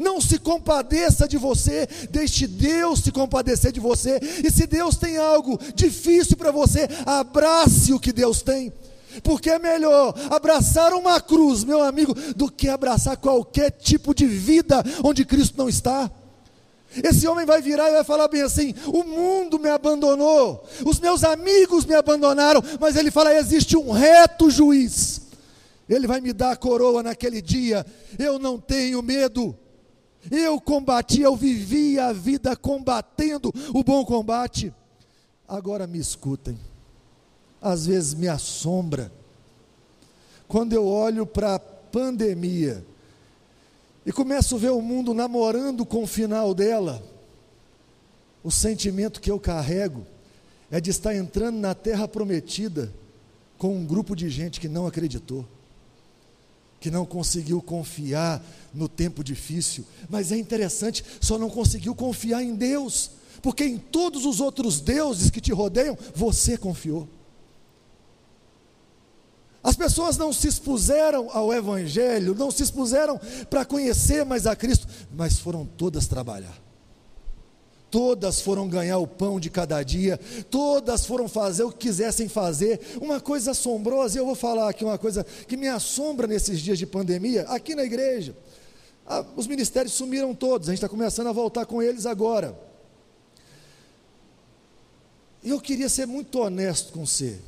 Não 0.00 0.20
se 0.20 0.40
compadeça 0.40 1.28
de 1.28 1.36
você, 1.36 1.88
deixe 2.10 2.48
Deus 2.48 3.04
se 3.04 3.12
compadecer 3.12 3.70
de 3.70 3.78
você. 3.78 4.18
E 4.44 4.50
se 4.50 4.66
Deus 4.66 4.96
tem 4.96 5.16
algo 5.16 5.56
difícil 5.76 6.36
para 6.36 6.50
você, 6.50 6.88
abrace 7.06 7.92
o 7.92 8.00
que 8.00 8.12
Deus 8.12 8.42
tem. 8.42 8.72
Porque 9.22 9.48
é 9.48 9.58
melhor 9.60 10.12
abraçar 10.30 10.92
uma 10.92 11.20
cruz, 11.20 11.62
meu 11.62 11.82
amigo, 11.82 12.14
do 12.34 12.50
que 12.50 12.68
abraçar 12.68 13.16
qualquer 13.16 13.70
tipo 13.70 14.12
de 14.12 14.26
vida 14.26 14.82
onde 15.04 15.24
Cristo 15.24 15.56
não 15.56 15.68
está. 15.68 16.10
Esse 17.02 17.26
homem 17.26 17.44
vai 17.44 17.60
virar 17.60 17.88
e 17.88 17.94
vai 17.94 18.04
falar 18.04 18.28
bem 18.28 18.42
assim: 18.42 18.74
o 18.86 19.04
mundo 19.04 19.58
me 19.58 19.68
abandonou, 19.68 20.64
os 20.84 21.00
meus 21.00 21.24
amigos 21.24 21.84
me 21.84 21.94
abandonaram, 21.94 22.62
mas 22.80 22.96
ele 22.96 23.10
fala: 23.10 23.34
existe 23.34 23.76
um 23.76 23.90
reto 23.90 24.50
juiz, 24.50 25.22
ele 25.88 26.06
vai 26.06 26.20
me 26.20 26.32
dar 26.32 26.52
a 26.52 26.56
coroa 26.56 27.02
naquele 27.02 27.42
dia, 27.42 27.84
eu 28.18 28.38
não 28.38 28.58
tenho 28.58 29.02
medo. 29.02 29.56
Eu 30.28 30.60
combati, 30.60 31.20
eu 31.20 31.36
vivi 31.36 32.00
a 32.00 32.12
vida 32.12 32.56
combatendo 32.56 33.52
o 33.72 33.84
bom 33.84 34.04
combate. 34.04 34.74
Agora 35.46 35.86
me 35.86 36.00
escutem, 36.00 36.58
às 37.62 37.86
vezes 37.86 38.14
me 38.14 38.26
assombra, 38.26 39.12
quando 40.48 40.72
eu 40.72 40.86
olho 40.86 41.24
para 41.24 41.54
a 41.54 41.58
pandemia, 41.58 42.84
e 44.06 44.12
começo 44.12 44.54
a 44.54 44.58
ver 44.58 44.70
o 44.70 44.80
mundo 44.80 45.12
namorando 45.12 45.84
com 45.84 46.04
o 46.04 46.06
final 46.06 46.54
dela, 46.54 47.02
o 48.44 48.52
sentimento 48.52 49.20
que 49.20 49.28
eu 49.28 49.40
carrego 49.40 50.06
é 50.70 50.80
de 50.80 50.90
estar 50.90 51.12
entrando 51.12 51.58
na 51.58 51.74
terra 51.74 52.06
prometida 52.06 52.94
com 53.58 53.76
um 53.76 53.84
grupo 53.84 54.14
de 54.14 54.30
gente 54.30 54.60
que 54.60 54.68
não 54.68 54.86
acreditou, 54.86 55.44
que 56.78 56.88
não 56.88 57.04
conseguiu 57.04 57.60
confiar 57.60 58.40
no 58.72 58.88
tempo 58.88 59.24
difícil, 59.24 59.84
mas 60.08 60.30
é 60.30 60.36
interessante, 60.36 61.04
só 61.20 61.36
não 61.36 61.50
conseguiu 61.50 61.92
confiar 61.92 62.44
em 62.44 62.54
Deus, 62.54 63.10
porque 63.42 63.64
em 63.64 63.76
todos 63.76 64.24
os 64.24 64.40
outros 64.40 64.80
deuses 64.80 65.30
que 65.30 65.40
te 65.40 65.52
rodeiam, 65.52 65.98
você 66.14 66.56
confiou. 66.56 67.08
As 69.66 69.74
pessoas 69.74 70.16
não 70.16 70.32
se 70.32 70.46
expuseram 70.46 71.28
ao 71.32 71.52
Evangelho, 71.52 72.36
não 72.36 72.52
se 72.52 72.62
expuseram 72.62 73.20
para 73.50 73.64
conhecer 73.64 74.24
mais 74.24 74.46
a 74.46 74.54
Cristo, 74.54 74.86
mas 75.10 75.40
foram 75.40 75.66
todas 75.66 76.06
trabalhar. 76.06 76.56
Todas 77.90 78.40
foram 78.40 78.68
ganhar 78.68 78.98
o 78.98 79.08
pão 79.08 79.40
de 79.40 79.50
cada 79.50 79.82
dia, 79.82 80.20
todas 80.48 81.04
foram 81.04 81.26
fazer 81.28 81.64
o 81.64 81.72
que 81.72 81.88
quisessem 81.88 82.28
fazer. 82.28 82.78
Uma 83.00 83.20
coisa 83.20 83.50
assombrosa, 83.50 84.16
e 84.16 84.20
eu 84.20 84.26
vou 84.26 84.36
falar 84.36 84.68
aqui 84.68 84.84
uma 84.84 84.98
coisa 84.98 85.26
que 85.48 85.56
me 85.56 85.66
assombra 85.66 86.28
nesses 86.28 86.60
dias 86.60 86.78
de 86.78 86.86
pandemia, 86.86 87.42
aqui 87.48 87.74
na 87.74 87.82
igreja. 87.82 88.36
Ah, 89.04 89.24
os 89.34 89.48
ministérios 89.48 89.94
sumiram 89.94 90.32
todos, 90.32 90.68
a 90.68 90.70
gente 90.70 90.78
está 90.78 90.88
começando 90.88 91.26
a 91.26 91.32
voltar 91.32 91.66
com 91.66 91.82
eles 91.82 92.06
agora. 92.06 92.56
Eu 95.42 95.60
queria 95.60 95.88
ser 95.88 96.06
muito 96.06 96.38
honesto 96.38 96.92
com 96.92 97.04
você. 97.04 97.40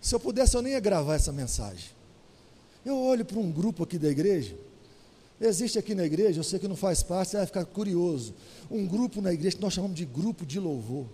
Se 0.00 0.14
eu 0.14 0.20
pudesse, 0.20 0.56
eu 0.56 0.62
nem 0.62 0.72
ia 0.72 0.80
gravar 0.80 1.14
essa 1.14 1.32
mensagem. 1.32 1.90
Eu 2.84 2.96
olho 2.96 3.24
para 3.24 3.38
um 3.38 3.50
grupo 3.50 3.82
aqui 3.82 3.98
da 3.98 4.08
igreja. 4.08 4.56
Existe 5.40 5.78
aqui 5.78 5.94
na 5.94 6.04
igreja, 6.04 6.40
eu 6.40 6.44
sei 6.44 6.58
que 6.58 6.66
não 6.66 6.74
faz 6.74 7.02
parte, 7.02 7.30
você 7.30 7.36
vai 7.36 7.46
ficar 7.46 7.64
curioso. 7.64 8.34
Um 8.70 8.86
grupo 8.86 9.20
na 9.20 9.32
igreja 9.32 9.56
que 9.56 9.62
nós 9.62 9.72
chamamos 9.72 9.96
de 9.96 10.04
grupo 10.04 10.44
de 10.44 10.58
louvor. 10.58 11.06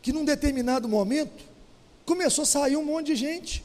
Que 0.00 0.12
num 0.12 0.24
determinado 0.24 0.88
momento 0.88 1.44
começou 2.06 2.42
a 2.42 2.46
sair 2.46 2.76
um 2.76 2.84
monte 2.84 3.08
de 3.08 3.16
gente. 3.16 3.64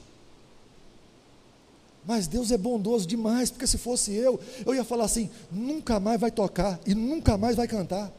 Mas 2.06 2.28
Deus 2.28 2.52
é 2.52 2.58
bondoso 2.58 3.08
demais, 3.08 3.50
porque 3.50 3.66
se 3.66 3.78
fosse 3.78 4.14
eu, 4.14 4.40
eu 4.66 4.76
ia 4.76 4.84
falar 4.84 5.06
assim: 5.06 5.30
nunca 5.52 6.00
mais 6.00 6.20
vai 6.20 6.30
tocar 6.30 6.80
e 6.86 6.94
nunca 6.94 7.38
mais 7.38 7.56
vai 7.56 7.68
cantar. 7.68 8.12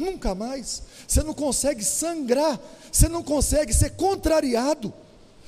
Nunca 0.00 0.34
mais. 0.34 0.82
Você 1.06 1.22
não 1.22 1.34
consegue 1.34 1.84
sangrar, 1.84 2.58
você 2.90 3.08
não 3.08 3.22
consegue 3.22 3.72
ser 3.74 3.90
contrariado. 3.90 4.92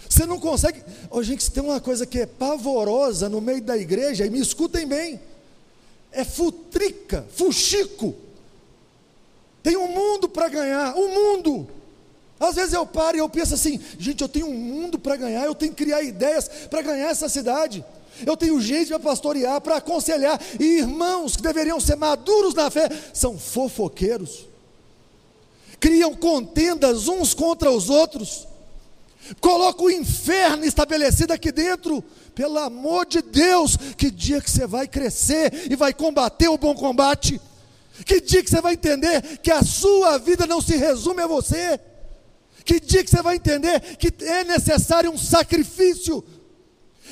Você 0.09 0.27
não 0.27 0.38
consegue. 0.38 0.83
Oh, 1.11 1.23
gente, 1.23 1.51
tem 1.51 1.62
uma 1.62 1.81
coisa 1.81 2.05
que 2.05 2.21
é 2.21 2.27
pavorosa 2.27 3.29
no 3.29 3.41
meio 3.41 3.62
da 3.62 3.79
igreja, 3.79 4.27
e 4.27 4.31
me 4.31 4.41
escutem 4.41 4.87
bem. 4.87 5.21
É 6.11 6.23
futrica, 6.23 7.25
fuxico. 7.35 8.15
Tem 9.62 9.77
um 9.77 9.88
mundo 9.88 10.29
para 10.29 10.49
ganhar, 10.49 10.95
um 10.97 11.09
mundo. 11.09 11.69
Às 12.38 12.57
vezes 12.57 12.75
eu 12.75 12.85
paro 12.85 13.17
e 13.17 13.21
eu 13.21 13.29
penso 13.29 13.55
assim, 13.55 13.81
gente, 13.99 14.21
eu 14.21 14.29
tenho 14.29 14.49
um 14.49 14.55
mundo 14.55 14.99
para 14.99 15.17
ganhar, 15.17 15.45
eu 15.45 15.55
tenho 15.55 15.73
que 15.73 15.85
criar 15.85 16.03
ideias 16.03 16.49
para 16.69 16.83
ganhar 16.83 17.09
essa 17.09 17.29
cidade. 17.29 17.85
Eu 18.27 18.37
tenho 18.37 18.61
gente 18.61 18.88
para 18.88 19.01
pastorear, 19.01 19.61
para 19.61 19.77
aconselhar, 19.77 20.40
e 20.61 20.79
irmãos 20.79 21.37
que 21.37 21.42
deveriam 21.42 21.81
ser 21.81 21.96
maduros 21.96 22.55
na 22.55 22.70
fé, 22.70 22.88
são 23.12 23.38
fofoqueiros, 23.38 24.46
criam 25.81 26.14
contendas 26.14 27.09
uns 27.09 27.35
contra 27.35 27.70
os 27.70 27.90
outros, 27.90 28.46
colocam 29.40 29.87
o 29.87 29.90
inferno 29.90 30.64
estabelecido 30.64 31.33
aqui 31.33 31.51
dentro, 31.51 32.03
pelo 32.35 32.59
amor 32.59 33.07
de 33.07 33.22
Deus, 33.22 33.77
que 33.96 34.11
dia 34.11 34.40
que 34.40 34.51
você 34.51 34.66
vai 34.66 34.87
crescer 34.87 35.70
e 35.70 35.77
vai 35.77 35.92
combater 35.92 36.48
o 36.48 36.59
bom 36.59 36.75
combate, 36.75 37.40
que 38.07 38.20
dia 38.20 38.42
que 38.42 38.51
você 38.51 38.61
vai 38.61 38.75
entender 38.75 39.38
que 39.38 39.51
a 39.51 39.62
sua 39.62 40.18
vida 40.18 40.46
não 40.46 40.61
se 40.61 40.77
resume 40.77 41.22
a 41.22 41.27
você, 41.27 41.79
que 42.64 42.81
dia 42.81 43.03
que 43.03 43.11
você 43.11 43.22
vai 43.22 43.37
entender 43.37 43.81
que 43.96 44.12
é 44.25 44.44
necessário 44.44 45.11
um 45.11 45.18
sacrifício, 45.18 46.25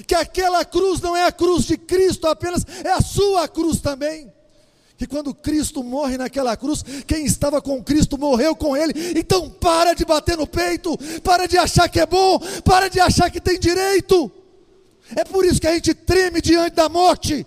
que 0.07 0.15
aquela 0.15 0.65
cruz 0.65 1.01
não 1.01 1.17
é 1.17 1.27
a 1.27 1.33
cruz 1.33 1.65
de 1.65 1.77
Cristo 1.77 2.27
apenas, 2.27 2.65
é 2.85 2.91
a 2.91 3.01
sua 3.01 3.49
cruz 3.49 3.81
também. 3.81 4.33
Que 4.97 5.07
quando 5.07 5.35
Cristo 5.35 5.83
morre 5.83 6.19
naquela 6.19 6.57
cruz, 6.57 6.85
quem 7.07 7.25
estava 7.25 7.63
com 7.63 7.83
Cristo 7.83 8.19
morreu 8.19 8.55
com 8.55 8.77
Ele. 8.77 8.93
Então 9.19 9.49
para 9.49 9.95
de 9.95 10.05
bater 10.05 10.37
no 10.37 10.47
peito, 10.47 10.97
para 11.23 11.47
de 11.47 11.57
achar 11.57 11.89
que 11.89 11.99
é 11.99 12.07
bom, 12.07 12.39
para 12.63 12.89
de 12.89 13.01
achar 13.01 13.31
que 13.31 13.41
tem 13.41 13.59
direito. 13.59 14.31
É 15.17 15.25
por 15.25 15.45
isso 15.45 15.61
que 15.61 15.67
a 15.67 15.75
gente 15.75 15.95
treme 15.95 16.41
diante 16.41 16.77
da 16.77 16.89
morte. 16.89 17.47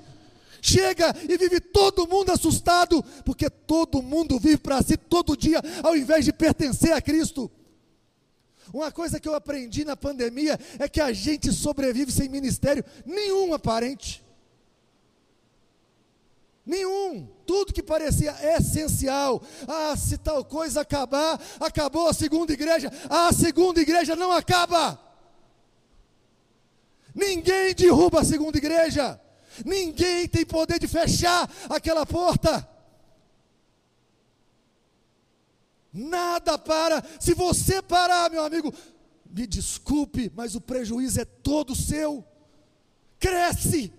Chega 0.62 1.14
e 1.28 1.38
vive 1.38 1.60
todo 1.60 2.08
mundo 2.08 2.32
assustado, 2.32 3.04
porque 3.26 3.50
todo 3.50 4.02
mundo 4.02 4.40
vive 4.40 4.58
para 4.58 4.82
si 4.82 4.96
todo 4.96 5.38
dia, 5.38 5.62
ao 5.84 5.96
invés 5.96 6.26
de 6.26 6.34
pertencer 6.34 6.94
a 6.94 7.02
Cristo. 7.02 7.52
Uma 8.74 8.92
coisa 8.92 9.20
que 9.20 9.30
eu 9.30 9.36
aprendi 9.36 9.86
na 9.86 9.96
pandemia 9.96 10.60
é 10.80 10.90
que 10.90 11.00
a 11.00 11.14
gente 11.14 11.54
sobrevive 11.54 12.12
sem 12.12 12.28
ministério 12.28 12.84
nenhum 13.06 13.54
aparente. 13.54 14.26
Nenhum. 16.66 17.30
Tudo 17.46 17.72
que 17.72 17.84
parecia 17.84 18.36
essencial. 18.58 19.44
Ah, 19.68 19.96
se 19.96 20.18
tal 20.18 20.44
coisa 20.44 20.82
acabar, 20.82 21.40
acabou 21.60 22.08
a 22.08 22.14
segunda 22.14 22.52
igreja. 22.52 22.92
Ah, 23.08 23.28
a 23.28 23.34
segunda 23.34 23.80
igreja 23.80 24.16
não 24.16 24.32
acaba. 24.32 25.00
Ninguém 27.14 27.76
derruba 27.76 28.22
a 28.22 28.26
segunda 28.26 28.58
igreja. 28.58 29.22
Ninguém 29.64 30.28
tem 30.28 30.44
poder 30.44 30.80
de 30.80 30.88
fechar 30.88 31.48
aquela 31.70 32.08
porta. 32.08 32.68
Nada 35.94 36.58
para. 36.58 37.04
Se 37.20 37.34
você 37.34 37.82
parar, 37.82 38.32
meu 38.32 38.44
amigo, 38.44 38.74
me 39.30 39.46
desculpe, 39.46 40.32
mas 40.36 40.56
o 40.56 40.62
prejuízo 40.62 41.22
é 41.22 41.26
todo 41.26 41.76
seu. 41.76 42.26
Cresce. 43.20 43.94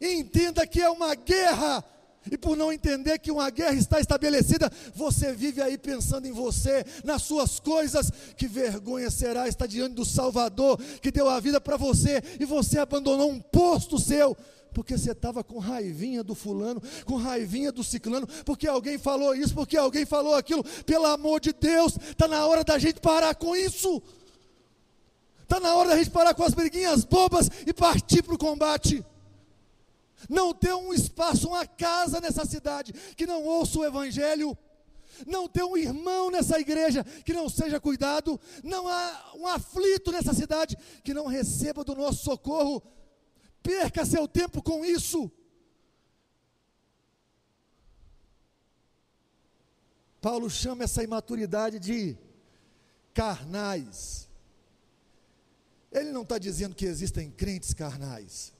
Entenda 0.00 0.66
que 0.66 0.80
é 0.80 0.90
uma 0.90 1.14
guerra. 1.14 1.82
E 2.30 2.36
por 2.36 2.56
não 2.56 2.72
entender 2.72 3.20
que 3.20 3.30
uma 3.30 3.48
guerra 3.50 3.74
está 3.74 4.00
estabelecida, 4.00 4.70
você 4.94 5.32
vive 5.32 5.62
aí 5.62 5.78
pensando 5.78 6.26
em 6.26 6.32
você, 6.32 6.84
nas 7.04 7.22
suas 7.22 7.60
coisas. 7.60 8.10
Que 8.36 8.48
vergonha 8.48 9.10
será 9.10 9.48
estar 9.48 9.66
diante 9.66 9.94
do 9.94 10.04
Salvador 10.04 10.78
que 11.00 11.12
deu 11.12 11.28
a 11.28 11.38
vida 11.38 11.60
para 11.60 11.76
você 11.76 12.22
e 12.40 12.44
você 12.44 12.78
abandonou 12.78 13.30
um 13.30 13.40
posto 13.40 13.98
seu 13.98 14.36
porque 14.76 14.98
você 14.98 15.12
estava 15.12 15.42
com 15.42 15.58
raivinha 15.58 16.22
do 16.22 16.34
fulano, 16.34 16.82
com 17.06 17.16
raivinha 17.16 17.72
do 17.72 17.82
ciclano, 17.82 18.26
porque 18.44 18.68
alguém 18.68 18.98
falou 18.98 19.34
isso, 19.34 19.54
porque 19.54 19.74
alguém 19.74 20.04
falou 20.04 20.34
aquilo. 20.34 20.62
Pelo 20.84 21.06
amor 21.06 21.40
de 21.40 21.54
Deus, 21.54 21.96
está 21.96 22.28
na 22.28 22.46
hora 22.46 22.62
da 22.62 22.78
gente 22.78 23.00
parar 23.00 23.34
com 23.34 23.56
isso. 23.56 24.02
Está 25.42 25.58
na 25.58 25.74
hora 25.74 25.88
da 25.88 25.96
gente 25.96 26.10
parar 26.10 26.34
com 26.34 26.44
as 26.44 26.52
briguinhas 26.52 27.04
bobas 27.04 27.48
e 27.66 27.72
partir 27.72 28.22
para 28.22 28.34
o 28.34 28.38
combate. 28.38 29.02
Não 30.28 30.52
ter 30.52 30.74
um 30.74 30.92
espaço, 30.92 31.48
uma 31.48 31.66
casa 31.66 32.20
nessa 32.20 32.44
cidade 32.44 32.92
que 33.16 33.24
não 33.24 33.44
ouça 33.44 33.78
o 33.78 33.84
Evangelho 33.84 34.56
não 35.26 35.48
ter 35.48 35.64
um 35.64 35.78
irmão 35.78 36.30
nessa 36.30 36.60
igreja 36.60 37.02
que 37.24 37.32
não 37.32 37.48
seja 37.48 37.80
cuidado, 37.80 38.38
não 38.62 38.86
há 38.86 39.32
um 39.36 39.46
aflito 39.46 40.12
nessa 40.12 40.34
cidade 40.34 40.76
que 41.02 41.14
não 41.14 41.26
receba 41.26 41.82
do 41.82 41.94
nosso 41.94 42.22
socorro 42.22 42.82
perca 43.66 44.06
seu 44.06 44.28
tempo 44.28 44.62
com 44.62 44.84
isso. 44.84 45.28
Paulo 50.20 50.48
chama 50.48 50.84
essa 50.84 51.02
imaturidade 51.02 51.80
de 51.80 52.16
carnais. 53.12 54.28
Ele 55.90 56.12
não 56.12 56.22
está 56.22 56.38
dizendo 56.38 56.76
que 56.76 56.84
existem 56.84 57.30
crentes 57.30 57.74
carnais, 57.74 58.52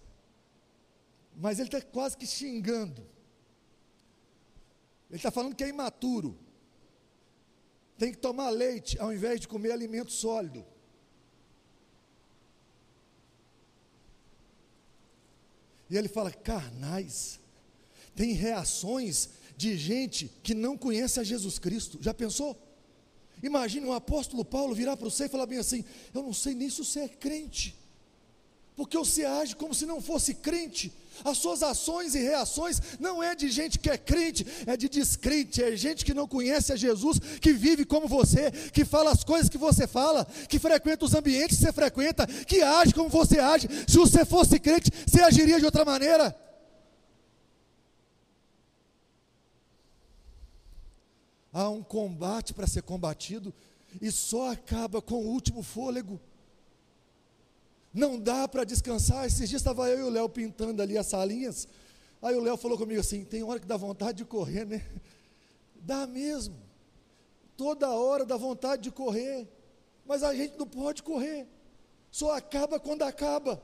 mas 1.36 1.60
ele 1.60 1.68
está 1.68 1.80
quase 1.80 2.16
que 2.16 2.26
xingando. 2.26 3.02
Ele 5.08 5.18
está 5.18 5.30
falando 5.30 5.54
que 5.54 5.62
é 5.62 5.68
imaturo, 5.68 6.36
tem 7.96 8.10
que 8.10 8.18
tomar 8.18 8.50
leite 8.50 8.98
ao 8.98 9.12
invés 9.12 9.40
de 9.40 9.46
comer 9.46 9.70
alimento 9.70 10.10
sólido. 10.10 10.66
E 15.90 15.96
ele 15.96 16.08
fala: 16.08 16.30
carnais. 16.30 17.40
Tem 18.14 18.32
reações 18.32 19.28
de 19.56 19.76
gente 19.76 20.30
que 20.42 20.54
não 20.54 20.76
conhece 20.76 21.20
a 21.20 21.24
Jesus 21.24 21.58
Cristo. 21.58 21.98
Já 22.00 22.14
pensou? 22.14 22.56
Imagine 23.42 23.86
o 23.86 23.92
apóstolo 23.92 24.44
Paulo 24.44 24.74
virar 24.74 24.96
para 24.96 25.08
você 25.08 25.24
e 25.24 25.28
falar 25.28 25.46
bem 25.46 25.58
assim: 25.58 25.84
Eu 26.14 26.22
não 26.22 26.32
sei 26.32 26.54
nem 26.54 26.70
se 26.70 26.78
você 26.78 27.00
é 27.00 27.08
crente, 27.08 27.76
porque 28.76 28.98
você 28.98 29.24
age 29.24 29.56
como 29.56 29.74
se 29.74 29.86
não 29.86 30.02
fosse 30.02 30.34
crente. 30.34 30.92
As 31.24 31.38
suas 31.38 31.62
ações 31.62 32.14
e 32.14 32.18
reações 32.18 32.78
não 33.00 33.22
é 33.22 33.34
de 33.34 33.48
gente 33.48 33.78
que 33.78 33.88
é 33.88 33.96
crente, 33.96 34.46
é 34.66 34.76
de 34.76 34.86
descrente, 34.86 35.62
é 35.62 35.74
gente 35.74 36.04
que 36.04 36.12
não 36.12 36.28
conhece 36.28 36.74
a 36.74 36.76
Jesus, 36.76 37.18
que 37.40 37.54
vive 37.54 37.86
como 37.86 38.06
você, 38.06 38.50
que 38.50 38.84
fala 38.84 39.10
as 39.10 39.24
coisas 39.24 39.48
que 39.48 39.56
você 39.56 39.86
fala, 39.86 40.26
que 40.46 40.58
frequenta 40.58 41.06
os 41.06 41.14
ambientes 41.14 41.56
que 41.56 41.64
você 41.64 41.72
frequenta, 41.72 42.26
que 42.26 42.60
age 42.60 42.92
como 42.92 43.08
você 43.08 43.38
age. 43.38 43.66
Se 43.88 43.96
você 43.96 44.26
fosse 44.26 44.60
crente, 44.60 44.90
você 45.06 45.22
agiria 45.22 45.58
de 45.58 45.64
outra 45.64 45.84
maneira. 45.84 46.38
Há 51.50 51.70
um 51.70 51.82
combate 51.82 52.52
para 52.52 52.66
ser 52.66 52.82
combatido 52.82 53.54
e 54.02 54.12
só 54.12 54.50
acaba 54.50 55.00
com 55.00 55.14
o 55.14 55.28
último 55.28 55.62
fôlego. 55.62 56.20
Não 57.96 58.20
dá 58.20 58.46
para 58.46 58.62
descansar. 58.62 59.24
Esses 59.24 59.48
dias 59.48 59.62
estava 59.62 59.88
eu 59.88 60.00
e 60.00 60.02
o 60.02 60.10
Léo 60.10 60.28
pintando 60.28 60.82
ali 60.82 60.98
as 60.98 61.06
salinhas. 61.06 61.66
Aí 62.20 62.36
o 62.36 62.42
Léo 62.42 62.58
falou 62.58 62.76
comigo 62.76 63.00
assim: 63.00 63.24
tem 63.24 63.42
hora 63.42 63.58
que 63.58 63.66
dá 63.66 63.78
vontade 63.78 64.18
de 64.18 64.24
correr, 64.26 64.66
né? 64.66 64.84
Dá 65.76 66.06
mesmo. 66.06 66.56
Toda 67.56 67.88
hora 67.88 68.26
dá 68.26 68.36
vontade 68.36 68.82
de 68.82 68.90
correr. 68.90 69.48
Mas 70.04 70.22
a 70.24 70.34
gente 70.34 70.58
não 70.58 70.66
pode 70.66 71.02
correr. 71.02 71.46
Só 72.10 72.32
acaba 72.32 72.78
quando 72.78 73.02
acaba. 73.02 73.62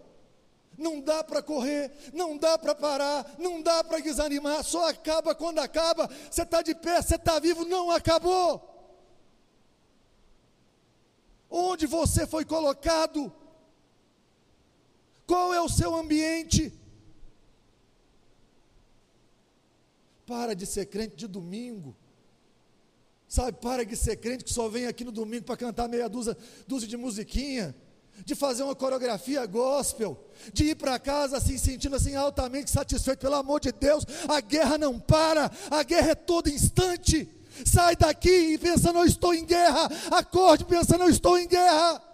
Não 0.78 1.00
dá 1.00 1.22
para 1.22 1.42
correr, 1.42 1.92
não 2.14 2.38
dá 2.38 2.56
para 2.56 2.74
parar, 2.74 3.34
não 3.38 3.60
dá 3.60 3.84
para 3.84 3.98
desanimar, 3.98 4.64
só 4.64 4.88
acaba 4.88 5.34
quando 5.34 5.58
acaba. 5.58 6.08
Você 6.30 6.42
está 6.42 6.62
de 6.62 6.74
pé, 6.74 7.02
você 7.02 7.16
está 7.16 7.38
vivo, 7.38 7.66
não 7.66 7.90
acabou. 7.90 8.62
Onde 11.50 11.86
você 11.86 12.26
foi 12.26 12.46
colocado, 12.46 13.30
qual 15.32 15.54
é 15.54 15.62
o 15.62 15.68
seu 15.68 15.94
ambiente? 15.94 16.70
Para 20.26 20.54
de 20.54 20.66
ser 20.66 20.84
crente 20.84 21.16
de 21.16 21.26
domingo. 21.26 21.96
Sabe, 23.26 23.56
para 23.58 23.82
de 23.82 23.96
ser 23.96 24.16
crente 24.16 24.44
que 24.44 24.52
só 24.52 24.68
vem 24.68 24.86
aqui 24.86 25.04
no 25.04 25.10
domingo 25.10 25.44
para 25.44 25.56
cantar 25.56 25.88
meia 25.88 26.06
dúzia, 26.06 26.36
dúzia 26.68 26.86
de 26.86 26.98
musiquinha, 26.98 27.74
de 28.26 28.34
fazer 28.34 28.62
uma 28.62 28.74
coreografia 28.74 29.46
gospel, 29.46 30.22
de 30.52 30.64
ir 30.64 30.74
para 30.74 30.98
casa 30.98 31.38
assim, 31.38 31.56
sentindo 31.56 31.96
assim 31.96 32.14
altamente 32.14 32.70
satisfeito, 32.70 33.20
pelo 33.20 33.36
amor 33.36 33.58
de 33.58 33.72
Deus, 33.72 34.04
a 34.28 34.38
guerra 34.38 34.76
não 34.76 35.00
para, 35.00 35.50
a 35.70 35.82
guerra 35.82 36.10
é 36.10 36.14
todo 36.14 36.50
instante. 36.50 37.26
Sai 37.64 37.96
daqui 37.96 38.58
pensando 38.58 38.98
eu 38.98 39.06
estou 39.06 39.32
em 39.32 39.46
guerra, 39.46 39.90
acorde 40.10 40.66
pensando 40.66 41.04
eu 41.04 41.08
estou 41.08 41.38
em 41.38 41.48
guerra 41.48 42.11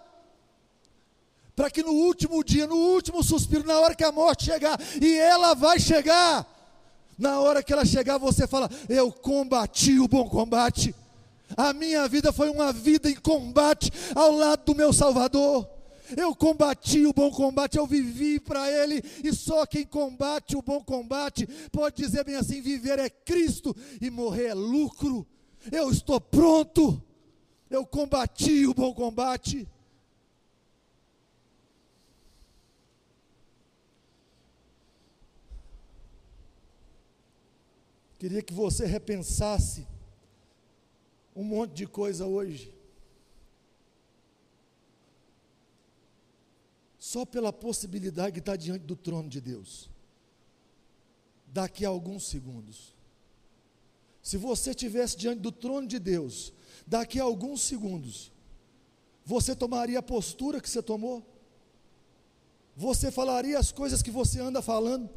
para 1.59 1.69
que 1.69 1.83
no 1.83 1.91
último 1.91 2.41
dia, 2.41 2.65
no 2.65 2.77
último 2.77 3.21
suspiro, 3.21 3.67
na 3.67 3.77
hora 3.81 3.93
que 3.93 4.05
a 4.05 4.13
morte 4.13 4.45
chegar, 4.45 4.79
e 5.01 5.17
ela 5.17 5.53
vai 5.53 5.77
chegar, 5.77 6.47
na 7.17 7.41
hora 7.41 7.61
que 7.61 7.73
ela 7.73 7.83
chegar, 7.83 8.17
você 8.17 8.47
fala: 8.47 8.71
Eu 8.87 9.11
combati 9.11 9.99
o 9.99 10.07
bom 10.07 10.29
combate, 10.29 10.95
a 11.57 11.73
minha 11.73 12.07
vida 12.07 12.31
foi 12.31 12.49
uma 12.49 12.71
vida 12.71 13.09
em 13.09 13.15
combate 13.15 13.91
ao 14.15 14.31
lado 14.31 14.63
do 14.67 14.73
meu 14.73 14.93
Salvador. 14.93 15.67
Eu 16.15 16.33
combati 16.33 17.05
o 17.05 17.11
bom 17.11 17.29
combate, 17.29 17.77
eu 17.77 17.85
vivi 17.85 18.39
para 18.39 18.71
Ele, 18.71 19.03
e 19.21 19.33
só 19.33 19.65
quem 19.65 19.85
combate 19.85 20.55
o 20.55 20.61
bom 20.61 20.81
combate 20.81 21.45
pode 21.73 21.97
dizer 21.97 22.23
bem 22.23 22.35
assim: 22.35 22.61
viver 22.61 22.99
é 22.99 23.09
Cristo 23.09 23.75
e 23.99 24.09
morrer 24.09 24.45
é 24.45 24.53
lucro. 24.53 25.27
Eu 25.69 25.91
estou 25.91 26.21
pronto, 26.21 27.03
eu 27.69 27.85
combati 27.85 28.65
o 28.65 28.73
bom 28.73 28.93
combate. 28.93 29.67
Queria 38.19 38.41
que 38.41 38.53
você 38.53 38.85
repensasse 38.85 39.87
um 41.33 41.43
monte 41.43 41.71
de 41.71 41.87
coisa 41.87 42.25
hoje. 42.25 42.75
Só 46.97 47.25
pela 47.25 47.53
possibilidade 47.53 48.33
de 48.33 48.39
estar 48.39 48.57
diante 48.57 48.83
do 48.83 48.97
trono 48.97 49.29
de 49.29 49.39
Deus. 49.39 49.89
Daqui 51.47 51.85
a 51.85 51.89
alguns 51.89 52.27
segundos. 52.27 52.93
Se 54.21 54.35
você 54.35 54.71
estivesse 54.71 55.15
diante 55.15 55.39
do 55.39 55.51
trono 55.51 55.87
de 55.87 55.97
Deus, 55.97 56.51
daqui 56.85 57.21
a 57.21 57.23
alguns 57.23 57.61
segundos, 57.61 58.33
você 59.23 59.55
tomaria 59.55 59.99
a 59.99 60.03
postura 60.03 60.59
que 60.59 60.69
você 60.69 60.83
tomou? 60.83 61.25
Você 62.75 63.09
falaria 63.11 63.57
as 63.57 63.71
coisas 63.71 64.01
que 64.01 64.11
você 64.11 64.41
anda 64.41 64.61
falando? 64.61 65.09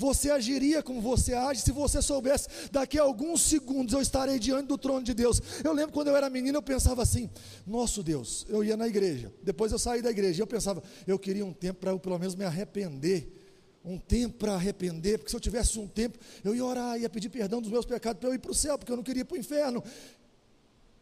Você 0.00 0.30
agiria 0.30 0.82
como 0.82 0.98
você 0.98 1.34
age 1.34 1.60
se 1.60 1.70
você 1.72 2.00
soubesse, 2.00 2.48
daqui 2.72 2.98
a 2.98 3.02
alguns 3.02 3.42
segundos 3.42 3.92
eu 3.92 4.00
estarei 4.00 4.38
diante 4.38 4.66
do 4.66 4.78
trono 4.78 5.02
de 5.02 5.12
Deus. 5.12 5.42
Eu 5.62 5.74
lembro 5.74 5.92
quando 5.92 6.08
eu 6.08 6.16
era 6.16 6.30
menino, 6.30 6.56
eu 6.56 6.62
pensava 6.62 7.02
assim: 7.02 7.28
nosso 7.66 8.02
Deus, 8.02 8.46
eu 8.48 8.64
ia 8.64 8.78
na 8.78 8.88
igreja, 8.88 9.30
depois 9.42 9.72
eu 9.72 9.78
saí 9.78 10.00
da 10.00 10.10
igreja, 10.10 10.42
eu 10.42 10.46
pensava, 10.46 10.82
eu 11.06 11.18
queria 11.18 11.44
um 11.44 11.52
tempo 11.52 11.80
para 11.80 11.90
eu 11.90 11.98
pelo 11.98 12.18
menos 12.18 12.34
me 12.34 12.46
arrepender. 12.46 13.36
Um 13.84 13.98
tempo 13.98 14.38
para 14.38 14.54
arrepender, 14.54 15.18
porque 15.18 15.30
se 15.30 15.36
eu 15.36 15.40
tivesse 15.40 15.78
um 15.78 15.86
tempo, 15.86 16.18
eu 16.42 16.54
ia 16.54 16.64
orar, 16.64 16.98
ia 16.98 17.08
pedir 17.08 17.28
perdão 17.28 17.60
dos 17.60 17.70
meus 17.70 17.84
pecados 17.84 18.20
para 18.20 18.30
eu 18.30 18.34
ir 18.34 18.38
para 18.38 18.50
o 18.50 18.54
céu, 18.54 18.78
porque 18.78 18.92
eu 18.92 18.96
não 18.96 19.02
queria 19.02 19.20
ir 19.20 19.24
para 19.24 19.36
o 19.36 19.38
inferno. 19.38 19.84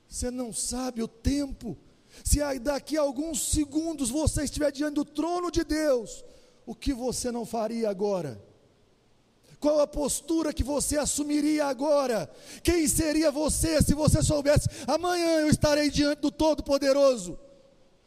Você 0.09 0.29
não 0.31 0.53
sabe 0.53 1.03
o 1.03 1.09
tempo. 1.09 1.77
Se 2.25 2.41
daqui 2.59 2.97
a 2.97 3.03
alguns 3.03 3.51
segundos 3.51 4.11
você 4.11 4.43
estiver 4.43 4.73
diante 4.73 4.95
do 4.95 5.05
trono 5.05 5.53
de 5.53 5.63
Deus, 5.63 6.25
o 6.67 6.75
que 6.75 6.93
você 6.93 7.31
não 7.31 7.45
faria 7.45 7.89
agora? 7.91 8.48
Qual 9.61 9.81
a 9.81 9.87
postura 9.87 10.53
que 10.53 10.63
você 10.63 10.97
assumiria 10.97 11.67
agora? 11.67 12.31
Quem 12.63 12.87
seria 12.87 13.31
você 13.31 13.83
se 13.83 13.93
você 13.93 14.23
soubesse, 14.23 14.69
amanhã 14.87 15.41
eu 15.41 15.49
estarei 15.49 15.91
diante 15.91 16.21
do 16.21 16.31
Todo-Poderoso? 16.31 17.39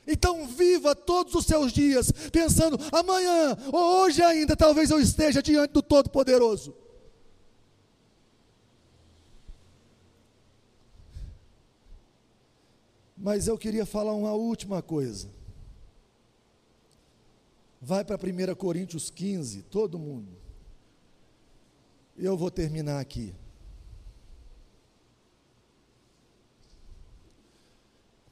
Então 0.08 0.48
viva 0.48 0.96
todos 0.96 1.36
os 1.36 1.46
seus 1.46 1.72
dias 1.72 2.12
pensando, 2.32 2.78
amanhã 2.92 3.58
ou 3.72 4.02
hoje 4.02 4.22
ainda, 4.22 4.56
talvez 4.56 4.90
eu 4.90 5.00
esteja 5.00 5.42
diante 5.42 5.72
do 5.72 5.82
Todo-Poderoso. 5.82 6.74
Mas 13.16 13.48
eu 13.48 13.58
queria 13.58 13.86
falar 13.86 14.14
uma 14.14 14.34
última 14.34 14.82
coisa. 14.82 15.30
Vai 17.80 18.04
para 18.04 18.16
1 18.16 18.56
Coríntios 18.56 19.12
15, 19.12 19.64
todo 19.64 20.00
mundo. 20.00 20.41
Eu 22.17 22.38
vou 22.38 22.52
terminar 22.52 23.00
aqui. 23.00 23.34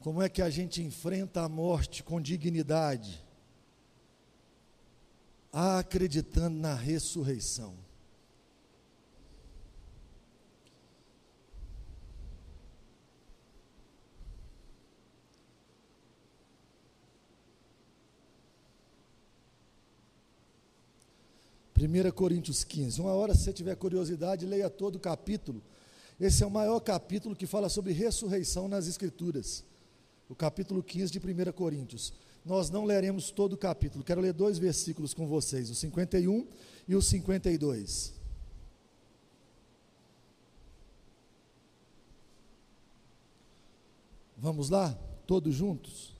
Como 0.00 0.22
é 0.22 0.28
que 0.28 0.40
a 0.40 0.48
gente 0.48 0.82
enfrenta 0.82 1.42
a 1.42 1.48
morte 1.48 2.02
com 2.02 2.20
dignidade? 2.20 3.22
Acreditando 5.52 6.58
na 6.58 6.74
ressurreição. 6.74 7.74
Primeira 21.80 22.12
Coríntios 22.12 22.62
15. 22.62 23.00
Uma 23.00 23.14
hora, 23.14 23.34
se 23.34 23.44
você 23.44 23.54
tiver 23.54 23.74
curiosidade, 23.74 24.44
leia 24.44 24.68
todo 24.68 24.96
o 24.96 25.00
capítulo. 25.00 25.62
Esse 26.20 26.42
é 26.42 26.46
o 26.46 26.50
maior 26.50 26.78
capítulo 26.78 27.34
que 27.34 27.46
fala 27.46 27.70
sobre 27.70 27.94
ressurreição 27.94 28.68
nas 28.68 28.86
Escrituras 28.86 29.64
o 30.28 30.34
capítulo 30.34 30.82
15 30.82 31.10
de 31.10 31.18
1 31.18 31.52
Coríntios. 31.52 32.12
Nós 32.44 32.68
não 32.68 32.84
leremos 32.84 33.30
todo 33.30 33.54
o 33.54 33.56
capítulo, 33.56 34.04
quero 34.04 34.20
ler 34.20 34.34
dois 34.34 34.58
versículos 34.58 35.14
com 35.14 35.26
vocês, 35.26 35.70
o 35.70 35.74
51 35.74 36.46
e 36.86 36.94
o 36.94 37.00
52. 37.00 38.12
Vamos 44.36 44.68
lá, 44.68 44.92
todos 45.26 45.54
juntos? 45.54 46.14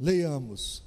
Leiamos. 0.00 0.82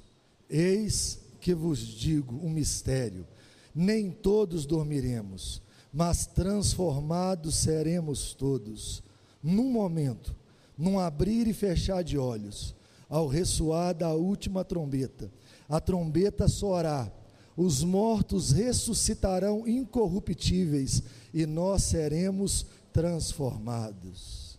Eis 0.50 1.23
que 1.44 1.54
vos 1.54 1.78
digo 1.78 2.34
um 2.42 2.48
mistério: 2.48 3.26
nem 3.74 4.10
todos 4.10 4.64
dormiremos, 4.64 5.60
mas 5.92 6.24
transformados 6.24 7.56
seremos 7.56 8.32
todos, 8.32 9.02
num 9.42 9.70
momento 9.70 10.34
num 10.76 10.98
abrir 10.98 11.46
e 11.46 11.52
fechar 11.52 12.02
de 12.02 12.18
olhos, 12.18 12.74
ao 13.08 13.28
ressoar 13.28 13.94
da 13.94 14.12
última 14.12 14.64
trombeta. 14.64 15.30
A 15.68 15.80
trombeta 15.80 16.48
soará, 16.48 17.12
os 17.56 17.84
mortos 17.84 18.50
ressuscitarão 18.50 19.68
incorruptíveis 19.68 21.02
e 21.32 21.46
nós 21.46 21.84
seremos 21.84 22.66
transformados. 22.92 24.58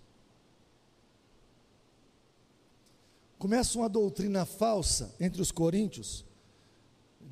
Começa 3.38 3.78
uma 3.78 3.89
doutrina 3.89 4.45
falsa 4.45 5.13
entre 5.19 5.41
os 5.41 5.52
coríntios 5.52 6.24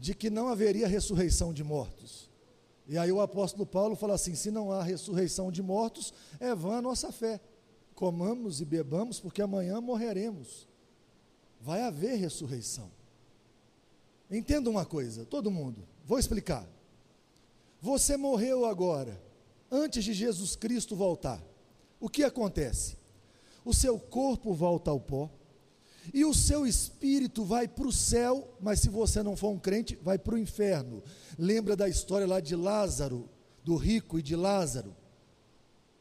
de 0.03 0.13
que 0.13 0.29
não 0.29 0.49
haveria 0.49 0.87
ressurreição 0.87 1.53
de 1.53 1.63
mortos. 1.63 2.29
E 2.85 2.97
aí 2.97 3.09
o 3.11 3.21
apóstolo 3.21 3.65
Paulo 3.65 3.95
fala 3.95 4.15
assim: 4.15 4.35
se 4.35 4.51
não 4.51 4.69
há 4.69 4.83
ressurreição 4.83 5.49
de 5.49 5.63
mortos, 5.63 6.13
é 6.41 6.53
vã 6.53 6.79
a 6.79 6.81
nossa 6.81 7.09
fé 7.09 7.39
comamos 7.93 8.59
e 8.59 8.65
bebamos, 8.65 9.17
porque 9.17 9.41
amanhã 9.41 9.79
morreremos. 9.79 10.67
Vai 11.61 11.81
haver 11.81 12.15
ressurreição. 12.15 12.91
Entenda 14.29 14.69
uma 14.69 14.85
coisa, 14.85 15.25
todo 15.25 15.49
mundo, 15.49 15.87
vou 16.05 16.19
explicar. 16.19 16.67
Você 17.79 18.17
morreu 18.17 18.65
agora, 18.65 19.21
antes 19.71 20.03
de 20.03 20.13
Jesus 20.13 20.55
Cristo 20.55 20.97
voltar. 20.97 21.41
O 21.97 22.09
que 22.09 22.23
acontece? 22.23 22.97
O 23.63 23.73
seu 23.73 23.97
corpo 23.97 24.53
volta 24.53 24.91
ao 24.91 24.99
pó, 24.99 25.29
e 26.11 26.25
o 26.25 26.33
seu 26.33 26.65
espírito 26.65 27.43
vai 27.43 27.67
para 27.67 27.87
o 27.87 27.91
céu, 27.91 28.57
mas 28.59 28.79
se 28.79 28.89
você 28.89 29.21
não 29.21 29.37
for 29.37 29.49
um 29.49 29.59
crente, 29.59 29.97
vai 30.01 30.17
para 30.17 30.35
o 30.35 30.37
inferno. 30.37 31.03
Lembra 31.37 31.75
da 31.75 31.87
história 31.87 32.25
lá 32.25 32.39
de 32.39 32.55
Lázaro, 32.55 33.29
do 33.63 33.75
rico 33.75 34.17
e 34.17 34.23
de 34.23 34.35
Lázaro? 34.35 34.95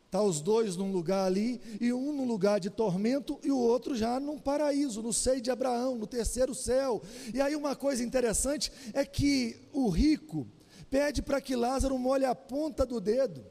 Está 0.06 0.22
os 0.22 0.42
dois 0.42 0.76
num 0.76 0.92
lugar 0.92 1.24
ali, 1.24 1.58
e 1.80 1.90
um 1.90 2.12
num 2.12 2.26
lugar 2.26 2.60
de 2.60 2.68
tormento, 2.68 3.40
e 3.42 3.50
o 3.50 3.56
outro 3.56 3.94
já 3.96 4.20
num 4.20 4.38
paraíso, 4.38 5.00
no 5.00 5.10
seio 5.10 5.40
de 5.40 5.50
Abraão, 5.50 5.96
no 5.96 6.06
terceiro 6.06 6.54
céu. 6.54 7.00
E 7.32 7.40
aí 7.40 7.56
uma 7.56 7.74
coisa 7.74 8.04
interessante 8.04 8.70
é 8.92 9.06
que 9.06 9.56
o 9.72 9.88
rico 9.88 10.46
pede 10.90 11.22
para 11.22 11.40
que 11.40 11.56
Lázaro 11.56 11.98
molhe 11.98 12.26
a 12.26 12.34
ponta 12.34 12.84
do 12.84 13.00
dedo, 13.00 13.42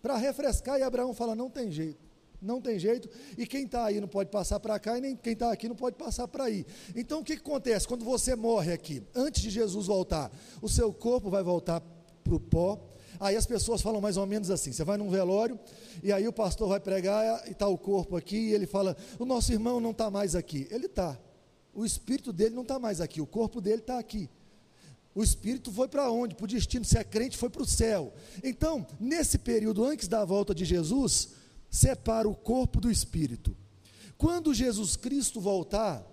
para 0.00 0.16
refrescar, 0.16 0.78
e 0.78 0.82
Abraão 0.82 1.12
fala: 1.12 1.34
não 1.34 1.50
tem 1.50 1.70
jeito. 1.70 2.05
Não 2.40 2.60
tem 2.60 2.78
jeito, 2.78 3.08
e 3.36 3.46
quem 3.46 3.64
está 3.64 3.86
aí 3.86 4.00
não 4.00 4.08
pode 4.08 4.30
passar 4.30 4.60
para 4.60 4.78
cá, 4.78 4.98
e 4.98 5.00
nem 5.00 5.16
quem 5.16 5.32
está 5.32 5.50
aqui 5.50 5.68
não 5.68 5.76
pode 5.76 5.96
passar 5.96 6.28
para 6.28 6.44
aí. 6.44 6.66
Então 6.94 7.20
o 7.20 7.24
que, 7.24 7.36
que 7.36 7.42
acontece? 7.42 7.88
Quando 7.88 8.04
você 8.04 8.34
morre 8.34 8.72
aqui, 8.72 9.02
antes 9.14 9.42
de 9.42 9.50
Jesus 9.50 9.86
voltar, 9.86 10.30
o 10.60 10.68
seu 10.68 10.92
corpo 10.92 11.30
vai 11.30 11.42
voltar 11.42 11.80
para 12.22 12.34
o 12.34 12.40
pó, 12.40 12.80
Aí 13.18 13.36
as 13.36 13.46
pessoas 13.46 13.80
falam 13.80 14.00
mais 14.00 14.16
ou 14.16 14.26
menos 14.26 14.50
assim: 14.50 14.72
você 14.72 14.84
vai 14.84 14.96
num 14.96 15.10
velório, 15.10 15.58
e 16.02 16.12
aí 16.12 16.26
o 16.28 16.32
pastor 16.32 16.68
vai 16.68 16.80
pregar, 16.80 17.46
e 17.46 17.52
está 17.52 17.66
o 17.66 17.78
corpo 17.78 18.16
aqui, 18.16 18.36
e 18.36 18.52
ele 18.52 18.66
fala: 18.66 18.96
o 19.18 19.24
nosso 19.24 19.52
irmão 19.52 19.80
não 19.80 19.90
está 19.90 20.10
mais 20.10 20.34
aqui. 20.34 20.66
Ele 20.70 20.86
está. 20.86 21.18
O 21.74 21.84
espírito 21.84 22.32
dele 22.32 22.54
não 22.54 22.62
está 22.62 22.78
mais 22.78 23.00
aqui, 23.00 23.20
o 23.20 23.26
corpo 23.26 23.60
dele 23.60 23.80
está 23.80 23.98
aqui. 23.98 24.30
O 25.14 25.22
espírito 25.22 25.72
foi 25.72 25.88
para 25.88 26.10
onde? 26.10 26.34
Para 26.34 26.44
o 26.44 26.48
destino. 26.48 26.84
Se 26.84 26.98
é 26.98 27.04
crente, 27.04 27.38
foi 27.38 27.48
para 27.48 27.62
o 27.62 27.66
céu. 27.66 28.12
Então, 28.44 28.86
nesse 29.00 29.38
período, 29.38 29.82
antes 29.82 30.08
da 30.08 30.24
volta 30.24 30.54
de 30.54 30.64
Jesus, 30.64 31.30
separa 31.70 32.28
o 32.28 32.34
corpo 32.34 32.80
do 32.80 32.90
espírito. 32.90 33.56
Quando 34.16 34.54
Jesus 34.54 34.96
Cristo 34.96 35.40
voltar, 35.40 36.04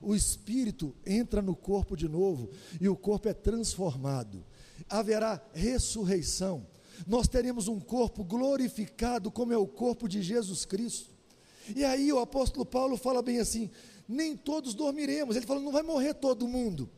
o 0.00 0.14
espírito 0.14 0.94
entra 1.06 1.40
no 1.40 1.54
corpo 1.54 1.96
de 1.96 2.08
novo 2.08 2.50
e 2.80 2.88
o 2.88 2.96
corpo 2.96 3.28
é 3.28 3.34
transformado 3.34 4.44
haverá 4.88 5.40
ressurreição. 5.52 6.66
Nós 7.06 7.26
teremos 7.26 7.66
um 7.66 7.80
corpo 7.80 8.22
glorificado, 8.22 9.30
como 9.30 9.52
é 9.52 9.56
o 9.56 9.66
corpo 9.66 10.08
de 10.08 10.22
Jesus 10.22 10.64
Cristo. 10.64 11.10
E 11.74 11.84
aí 11.84 12.12
o 12.12 12.18
apóstolo 12.18 12.66
Paulo 12.66 12.96
fala 12.96 13.22
bem 13.22 13.38
assim: 13.40 13.70
nem 14.06 14.36
todos 14.36 14.74
dormiremos. 14.74 15.34
Ele 15.34 15.46
fala, 15.46 15.60
não 15.60 15.72
vai 15.72 15.82
morrer 15.82 16.14
todo 16.14 16.46
mundo. 16.46 16.90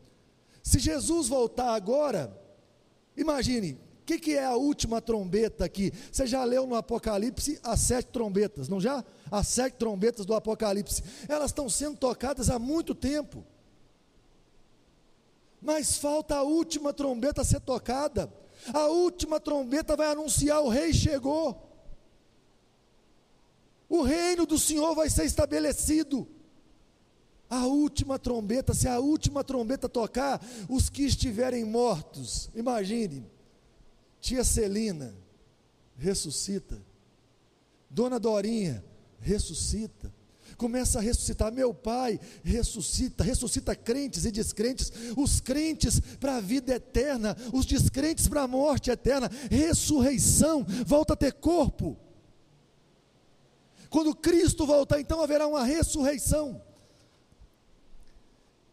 Se 0.61 0.79
Jesus 0.79 1.27
voltar 1.27 1.73
agora, 1.73 2.35
imagine, 3.15 3.77
o 4.05 4.07
que, 4.07 4.19
que, 4.19 4.37
é 4.37 4.45
a 4.45 4.55
última 4.55 5.01
trombeta 5.01 5.65
aqui? 5.65 5.91
Você 6.11 6.27
já 6.27 6.43
leu 6.43 6.67
no 6.67 6.75
Apocalipse 6.75 7.59
as 7.63 7.79
sete 7.79 8.05
trombetas, 8.07 8.69
não 8.69 8.79
já? 8.79 9.03
As 9.31 9.47
sete 9.47 9.73
trombetas 9.73 10.27
do 10.27 10.35
Apocalipse. 10.35 11.03
Elas 11.27 11.49
estão 11.49 11.67
sendo 11.67 11.97
tocadas 11.97 12.49
há 12.51 12.59
muito 12.59 12.93
tempo 12.93 13.43
mas 15.65 15.97
falta 15.97 16.35
a 16.35 16.43
última 16.43 16.93
trombeta 16.93 17.43
ser 17.43 17.59
tocada. 17.59 18.31
A 18.71 18.85
última 18.85 19.39
trombeta 19.39 19.95
vai 19.95 20.11
anunciar: 20.11 20.61
o 20.61 20.69
rei 20.69 20.93
chegou. 20.93 21.59
O 23.89 24.03
reino 24.03 24.45
do 24.45 24.59
Senhor 24.59 24.93
vai 24.93 25.09
ser 25.09 25.25
estabelecido. 25.25 26.27
A 27.49 27.65
última 27.65 28.19
trombeta, 28.19 28.73
se 28.73 28.87
a 28.87 28.99
última 28.99 29.43
trombeta 29.43 29.89
tocar, 29.89 30.39
os 30.69 30.89
que 30.89 31.03
estiverem 31.03 31.63
mortos, 31.63 32.49
imagine, 32.55 33.25
tia 34.25 34.43
Celina 34.43 35.15
ressuscita, 35.95 36.81
Dona 37.87 38.19
Dorinha 38.19 38.83
ressuscita, 39.19 40.11
começa 40.57 40.97
a 40.97 41.01
ressuscitar. 41.01 41.53
Meu 41.53 41.75
Pai 41.75 42.19
ressuscita, 42.43 43.23
ressuscita 43.23 43.75
crentes 43.75 44.25
e 44.25 44.31
descrentes, 44.31 44.91
os 45.15 45.39
crentes 45.39 45.99
para 46.19 46.37
a 46.37 46.41
vida 46.41 46.73
eterna, 46.73 47.37
os 47.53 47.67
descrentes 47.67 48.27
para 48.27 48.41
a 48.41 48.47
morte 48.47 48.89
eterna. 48.89 49.29
Ressurreição, 49.49 50.65
volta 50.87 51.13
a 51.13 51.17
ter 51.17 51.33
corpo. 51.33 51.95
Quando 53.91 54.15
Cristo 54.15 54.65
voltar, 54.65 54.99
então 54.99 55.21
haverá 55.21 55.45
uma 55.45 55.63
ressurreição. 55.63 56.59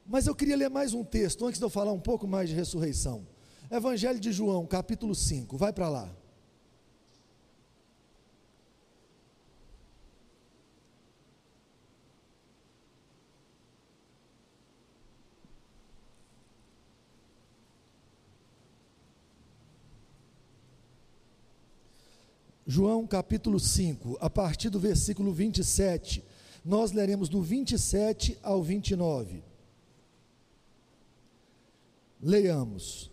Mas 0.07 0.27
eu 0.27 0.35
queria 0.35 0.57
ler 0.57 0.71
mais 0.71 0.95
um 0.95 1.05
texto, 1.05 1.47
antes 1.47 1.59
de 1.59 1.65
eu 1.65 1.71
falar 1.71 1.93
um 1.93 2.01
pouco 2.01 2.27
mais 2.27 2.49
de 2.49 2.55
ressurreição. 2.55 3.27
Evangelho 3.73 4.21
de 4.21 4.31
João, 4.31 4.67
capítulo 4.67 5.15
5, 5.15 5.57
vai 5.57 5.73
para 5.73 5.89
lá. 5.89 6.15
João 22.67 23.07
capítulo 23.07 23.59
5, 23.59 24.19
a 24.21 24.29
partir 24.29 24.69
do 24.69 24.79
versículo 24.79 25.33
27. 25.33 26.23
Nós 26.63 26.93
leremos 26.93 27.31
do 27.31 27.41
27 27.41 28.39
ao 28.43 28.63
29. 28.63 29.43
Leiamos. 32.23 33.12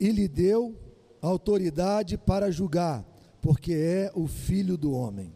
E 0.00 0.10
lhe 0.10 0.26
deu 0.26 0.74
autoridade 1.20 2.16
para 2.16 2.50
julgar, 2.50 3.06
porque 3.42 3.72
é 3.74 4.10
o 4.14 4.26
filho 4.26 4.76
do 4.76 4.92
homem. 4.92 5.34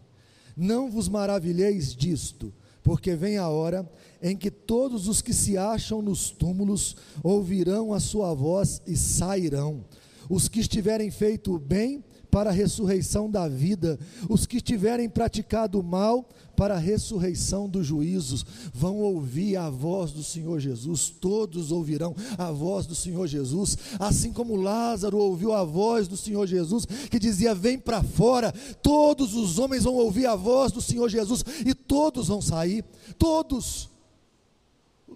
Não 0.56 0.90
vos 0.90 1.08
maravilheis 1.08 1.94
disto, 1.94 2.52
porque 2.82 3.14
vem 3.14 3.36
a 3.36 3.48
hora 3.48 3.90
em 4.22 4.36
que 4.36 4.50
todos 4.50 5.08
os 5.08 5.20
que 5.20 5.34
se 5.34 5.58
acham 5.58 6.00
nos 6.00 6.30
túmulos 6.30 6.96
ouvirão 7.22 7.92
a 7.92 8.00
sua 8.00 8.32
voz 8.34 8.80
e 8.86 8.96
sairão. 8.96 9.84
Os 10.30 10.48
que 10.48 10.60
estiverem 10.60 11.10
feito 11.10 11.54
o 11.54 11.58
bem 11.58 12.02
para 12.34 12.50
a 12.50 12.52
ressurreição 12.52 13.30
da 13.30 13.46
vida, 13.46 13.96
os 14.28 14.44
que 14.44 14.60
tiverem 14.60 15.08
praticado 15.08 15.78
o 15.78 15.84
mal 15.84 16.28
para 16.56 16.74
a 16.74 16.78
ressurreição 16.78 17.68
dos 17.68 17.86
juízos, 17.86 18.44
vão 18.72 18.96
ouvir 18.96 19.56
a 19.56 19.70
voz 19.70 20.10
do 20.10 20.24
Senhor 20.24 20.58
Jesus, 20.58 21.08
todos 21.08 21.70
ouvirão 21.70 22.12
a 22.36 22.50
voz 22.50 22.86
do 22.86 22.94
Senhor 22.94 23.28
Jesus, 23.28 23.78
assim 24.00 24.32
como 24.32 24.56
Lázaro 24.56 25.16
ouviu 25.16 25.52
a 25.52 25.62
voz 25.62 26.08
do 26.08 26.16
Senhor 26.16 26.44
Jesus, 26.44 26.84
que 27.08 27.20
dizia: 27.20 27.54
Vem 27.54 27.78
para 27.78 28.02
fora, 28.02 28.52
todos 28.82 29.36
os 29.36 29.60
homens 29.60 29.84
vão 29.84 29.94
ouvir 29.94 30.26
a 30.26 30.34
voz 30.34 30.72
do 30.72 30.82
Senhor 30.82 31.08
Jesus 31.08 31.44
e 31.64 31.72
todos 31.72 32.26
vão 32.26 32.42
sair, 32.42 32.84
todos. 33.16 33.94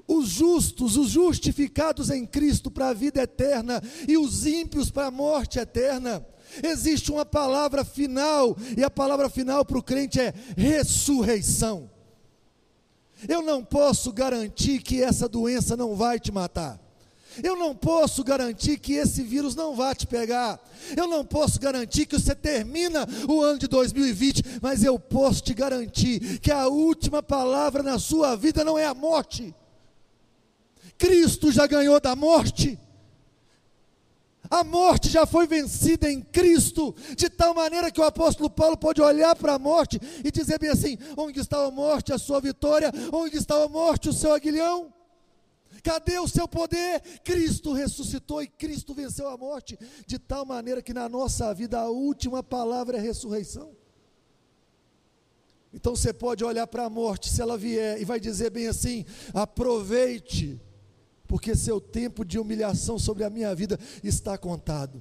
Os 0.06 0.28
justos, 0.28 0.96
os 0.96 1.10
justificados 1.10 2.08
em 2.08 2.24
Cristo 2.24 2.70
para 2.70 2.90
a 2.90 2.94
vida 2.94 3.20
eterna 3.20 3.82
e 4.06 4.16
os 4.16 4.46
ímpios 4.46 4.90
para 4.90 5.08
a 5.08 5.10
morte 5.10 5.58
eterna. 5.58 6.24
Existe 6.62 7.10
uma 7.10 7.24
palavra 7.24 7.84
final, 7.84 8.56
e 8.76 8.84
a 8.84 8.90
palavra 8.90 9.28
final 9.28 9.64
para 9.64 9.78
o 9.78 9.82
crente 9.82 10.20
é 10.20 10.32
ressurreição. 10.56 11.90
Eu 13.28 13.42
não 13.42 13.64
posso 13.64 14.12
garantir 14.12 14.80
que 14.80 15.02
essa 15.02 15.28
doença 15.28 15.76
não 15.76 15.96
vai 15.96 16.20
te 16.20 16.30
matar. 16.30 16.80
Eu 17.42 17.56
não 17.56 17.74
posso 17.74 18.24
garantir 18.24 18.78
que 18.78 18.94
esse 18.94 19.22
vírus 19.22 19.54
não 19.54 19.74
vai 19.74 19.94
te 19.94 20.06
pegar. 20.06 20.60
Eu 20.96 21.06
não 21.06 21.24
posso 21.24 21.58
garantir 21.60 22.06
que 22.06 22.18
você 22.18 22.34
termina 22.34 23.06
o 23.28 23.40
ano 23.40 23.58
de 23.58 23.68
2020, 23.68 24.42
mas 24.60 24.82
eu 24.82 24.98
posso 24.98 25.42
te 25.42 25.54
garantir 25.54 26.38
que 26.40 26.50
a 26.50 26.66
última 26.66 27.22
palavra 27.22 27.82
na 27.82 27.98
sua 27.98 28.36
vida 28.36 28.64
não 28.64 28.78
é 28.78 28.86
a 28.86 28.94
morte. 28.94 29.54
Cristo 30.96 31.52
já 31.52 31.66
ganhou 31.66 32.00
da 32.00 32.16
morte. 32.16 32.78
A 34.50 34.64
morte 34.64 35.08
já 35.08 35.26
foi 35.26 35.46
vencida 35.46 36.10
em 36.10 36.22
Cristo, 36.22 36.94
de 37.16 37.28
tal 37.28 37.54
maneira 37.54 37.90
que 37.90 38.00
o 38.00 38.04
apóstolo 38.04 38.48
Paulo 38.48 38.76
pode 38.76 39.00
olhar 39.00 39.36
para 39.36 39.54
a 39.54 39.58
morte 39.58 40.00
e 40.24 40.30
dizer 40.30 40.58
bem 40.58 40.70
assim: 40.70 40.96
onde 41.16 41.40
está 41.40 41.64
a 41.64 41.70
morte, 41.70 42.12
a 42.12 42.18
sua 42.18 42.40
vitória? 42.40 42.92
Onde 43.12 43.36
está 43.36 43.62
a 43.62 43.68
morte, 43.68 44.08
o 44.08 44.12
seu 44.12 44.32
aguilhão? 44.32 44.92
Cadê 45.82 46.18
o 46.18 46.28
seu 46.28 46.48
poder? 46.48 47.00
Cristo 47.22 47.72
ressuscitou 47.72 48.42
e 48.42 48.48
Cristo 48.48 48.94
venceu 48.94 49.28
a 49.28 49.36
morte, 49.36 49.78
de 50.06 50.18
tal 50.18 50.44
maneira 50.44 50.82
que 50.82 50.94
na 50.94 51.08
nossa 51.08 51.52
vida 51.52 51.78
a 51.78 51.88
última 51.88 52.42
palavra 52.42 52.98
é 52.98 53.00
ressurreição. 53.00 53.76
Então 55.72 55.94
você 55.94 56.12
pode 56.12 56.42
olhar 56.42 56.66
para 56.66 56.84
a 56.84 56.90
morte, 56.90 57.28
se 57.28 57.42
ela 57.42 57.58
vier, 57.58 58.00
e 58.00 58.04
vai 58.04 58.18
dizer 58.18 58.50
bem 58.50 58.66
assim: 58.66 59.04
aproveite 59.34 60.60
porque 61.28 61.54
seu 61.54 61.78
tempo 61.78 62.24
de 62.24 62.38
humilhação 62.38 62.98
sobre 62.98 63.22
a 63.22 63.30
minha 63.30 63.54
vida 63.54 63.78
está 64.02 64.36
contado. 64.38 65.00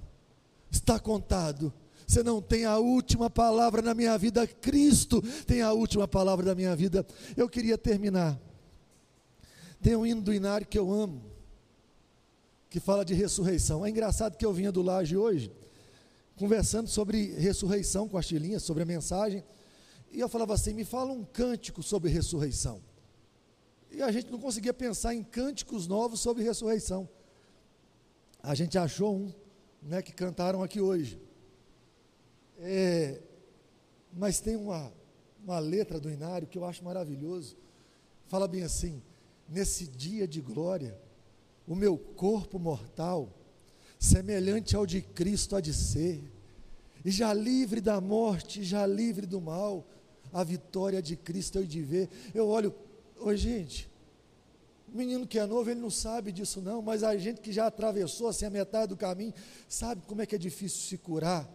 Está 0.69 0.99
contado. 0.99 1.73
Você 2.05 2.21
não 2.21 2.41
tem 2.41 2.65
a 2.65 2.77
última 2.77 3.29
palavra 3.29 3.81
na 3.81 3.93
minha 3.93 4.17
vida, 4.17 4.45
Cristo 4.45 5.21
tem 5.45 5.61
a 5.61 5.71
última 5.71 6.07
palavra 6.07 6.45
da 6.45 6.53
minha 6.53 6.75
vida. 6.75 7.05
Eu 7.35 7.49
queria 7.49 7.77
terminar. 7.77 8.39
Tem 9.81 9.95
um 9.95 10.05
hino 10.05 10.21
do 10.21 10.33
Inário 10.33 10.67
que 10.67 10.77
eu 10.77 10.91
amo, 10.91 11.23
que 12.69 12.79
fala 12.79 13.05
de 13.05 13.13
ressurreição. 13.13 13.85
É 13.85 13.89
engraçado 13.89 14.37
que 14.37 14.45
eu 14.45 14.53
vinha 14.53 14.71
do 14.71 14.81
Laje 14.81 15.15
hoje, 15.15 15.51
conversando 16.35 16.89
sobre 16.89 17.33
ressurreição 17.35 18.07
com 18.07 18.17
a 18.17 18.21
Chilinha, 18.21 18.59
sobre 18.59 18.83
a 18.83 18.85
mensagem, 18.85 19.43
e 20.11 20.19
eu 20.19 20.27
falava 20.27 20.53
assim: 20.53 20.73
me 20.73 20.83
fala 20.83 21.11
um 21.11 21.23
cântico 21.23 21.81
sobre 21.81 22.09
ressurreição. 22.09 22.81
E 23.91 24.01
a 24.01 24.11
gente 24.11 24.31
não 24.31 24.39
conseguia 24.39 24.73
pensar 24.73 25.13
em 25.13 25.23
cânticos 25.23 25.87
novos 25.87 26.19
sobre 26.19 26.43
ressurreição. 26.43 27.07
A 28.41 28.53
gente 28.53 28.77
achou 28.77 29.15
um, 29.15 29.33
né, 29.81 30.01
que 30.01 30.11
cantaram 30.11 30.61
aqui 30.61 30.79
hoje. 30.79 31.19
É, 32.59 33.21
mas 34.13 34.39
tem 34.39 34.55
uma, 34.55 34.91
uma 35.43 35.59
letra 35.59 35.99
do 35.99 36.09
Inário 36.09 36.47
que 36.47 36.57
eu 36.57 36.65
acho 36.65 36.83
maravilhoso. 36.83 37.57
Fala 38.27 38.47
bem 38.47 38.63
assim: 38.63 39.01
nesse 39.47 39.87
dia 39.87 40.27
de 40.27 40.41
glória, 40.41 40.99
o 41.67 41.75
meu 41.75 41.97
corpo 41.97 42.57
mortal, 42.59 43.29
semelhante 43.99 44.75
ao 44.75 44.85
de 44.85 45.01
Cristo 45.01 45.55
há 45.55 45.61
de 45.61 45.73
ser, 45.73 46.23
e 47.03 47.11
já 47.11 47.33
livre 47.33 47.79
da 47.79 48.01
morte, 48.01 48.63
já 48.63 48.85
livre 48.85 49.25
do 49.25 49.39
mal, 49.39 49.85
a 50.33 50.43
vitória 50.43 51.01
de 51.01 51.15
Cristo 51.15 51.59
eu 51.59 51.65
de 51.65 51.81
ver. 51.81 52.09
Eu 52.33 52.47
olho 52.47 52.73
Oi, 53.19 53.37
gente. 53.37 53.89
Menino 54.87 55.27
que 55.27 55.37
é 55.37 55.45
novo, 55.45 55.69
ele 55.69 55.79
não 55.79 55.89
sabe 55.89 56.31
disso 56.31 56.61
não, 56.61 56.81
mas 56.81 57.03
a 57.03 57.15
gente 57.17 57.41
que 57.41 57.51
já 57.51 57.67
atravessou 57.67 58.29
assim 58.29 58.45
a 58.45 58.49
metade 58.49 58.89
do 58.89 58.97
caminho, 58.97 59.33
sabe 59.67 60.01
como 60.07 60.21
é 60.21 60.25
que 60.25 60.35
é 60.35 60.37
difícil 60.37 60.79
se 60.79 60.97
curar. 60.97 61.47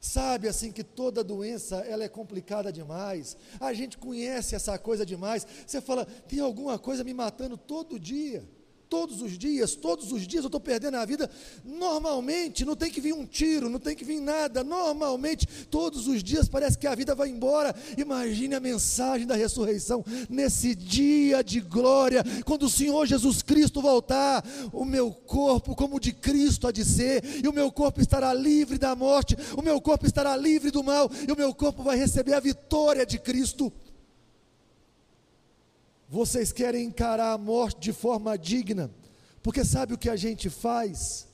Sabe 0.00 0.48
assim 0.48 0.72
que 0.72 0.84
toda 0.84 1.24
doença 1.24 1.76
ela 1.76 2.04
é 2.04 2.08
complicada 2.08 2.72
demais. 2.72 3.36
A 3.58 3.72
gente 3.72 3.96
conhece 3.96 4.54
essa 4.54 4.78
coisa 4.78 5.04
demais. 5.04 5.46
Você 5.66 5.80
fala, 5.80 6.04
tem 6.04 6.40
alguma 6.40 6.78
coisa 6.78 7.04
me 7.04 7.14
matando 7.14 7.56
todo 7.56 7.98
dia 7.98 8.46
todos 8.94 9.22
os 9.22 9.36
dias, 9.36 9.74
todos 9.74 10.12
os 10.12 10.24
dias 10.24 10.44
eu 10.44 10.46
estou 10.46 10.60
perdendo 10.60 10.98
a 10.98 11.04
vida. 11.04 11.28
Normalmente, 11.64 12.64
não 12.64 12.76
tem 12.76 12.92
que 12.92 13.00
vir 13.00 13.12
um 13.12 13.26
tiro, 13.26 13.68
não 13.68 13.80
tem 13.80 13.96
que 13.96 14.04
vir 14.04 14.20
nada. 14.20 14.62
Normalmente, 14.62 15.48
todos 15.68 16.06
os 16.06 16.22
dias 16.22 16.48
parece 16.48 16.78
que 16.78 16.86
a 16.86 16.94
vida 16.94 17.12
vai 17.12 17.28
embora. 17.28 17.74
Imagine 17.98 18.54
a 18.54 18.60
mensagem 18.60 19.26
da 19.26 19.34
ressurreição 19.34 20.04
nesse 20.30 20.76
dia 20.76 21.42
de 21.42 21.60
glória, 21.60 22.22
quando 22.44 22.66
o 22.66 22.70
Senhor 22.70 23.04
Jesus 23.04 23.42
Cristo 23.42 23.82
voltar. 23.82 24.44
O 24.72 24.84
meu 24.84 25.10
corpo, 25.10 25.74
como 25.74 25.98
de 25.98 26.12
Cristo, 26.12 26.68
há 26.68 26.70
de 26.70 26.84
ser, 26.84 27.42
e 27.42 27.48
o 27.48 27.52
meu 27.52 27.72
corpo 27.72 28.00
estará 28.00 28.32
livre 28.32 28.78
da 28.78 28.94
morte, 28.94 29.36
o 29.56 29.62
meu 29.62 29.80
corpo 29.80 30.06
estará 30.06 30.36
livre 30.36 30.70
do 30.70 30.84
mal, 30.84 31.10
e 31.26 31.32
o 31.32 31.36
meu 31.36 31.52
corpo 31.52 31.82
vai 31.82 31.96
receber 31.96 32.34
a 32.34 32.38
vitória 32.38 33.04
de 33.04 33.18
Cristo. 33.18 33.72
Vocês 36.14 36.52
querem 36.52 36.86
encarar 36.86 37.32
a 37.32 37.38
morte 37.38 37.80
de 37.80 37.92
forma 37.92 38.38
digna, 38.38 38.88
porque 39.42 39.64
sabe 39.64 39.94
o 39.94 39.98
que 39.98 40.08
a 40.08 40.14
gente 40.14 40.48
faz? 40.48 41.26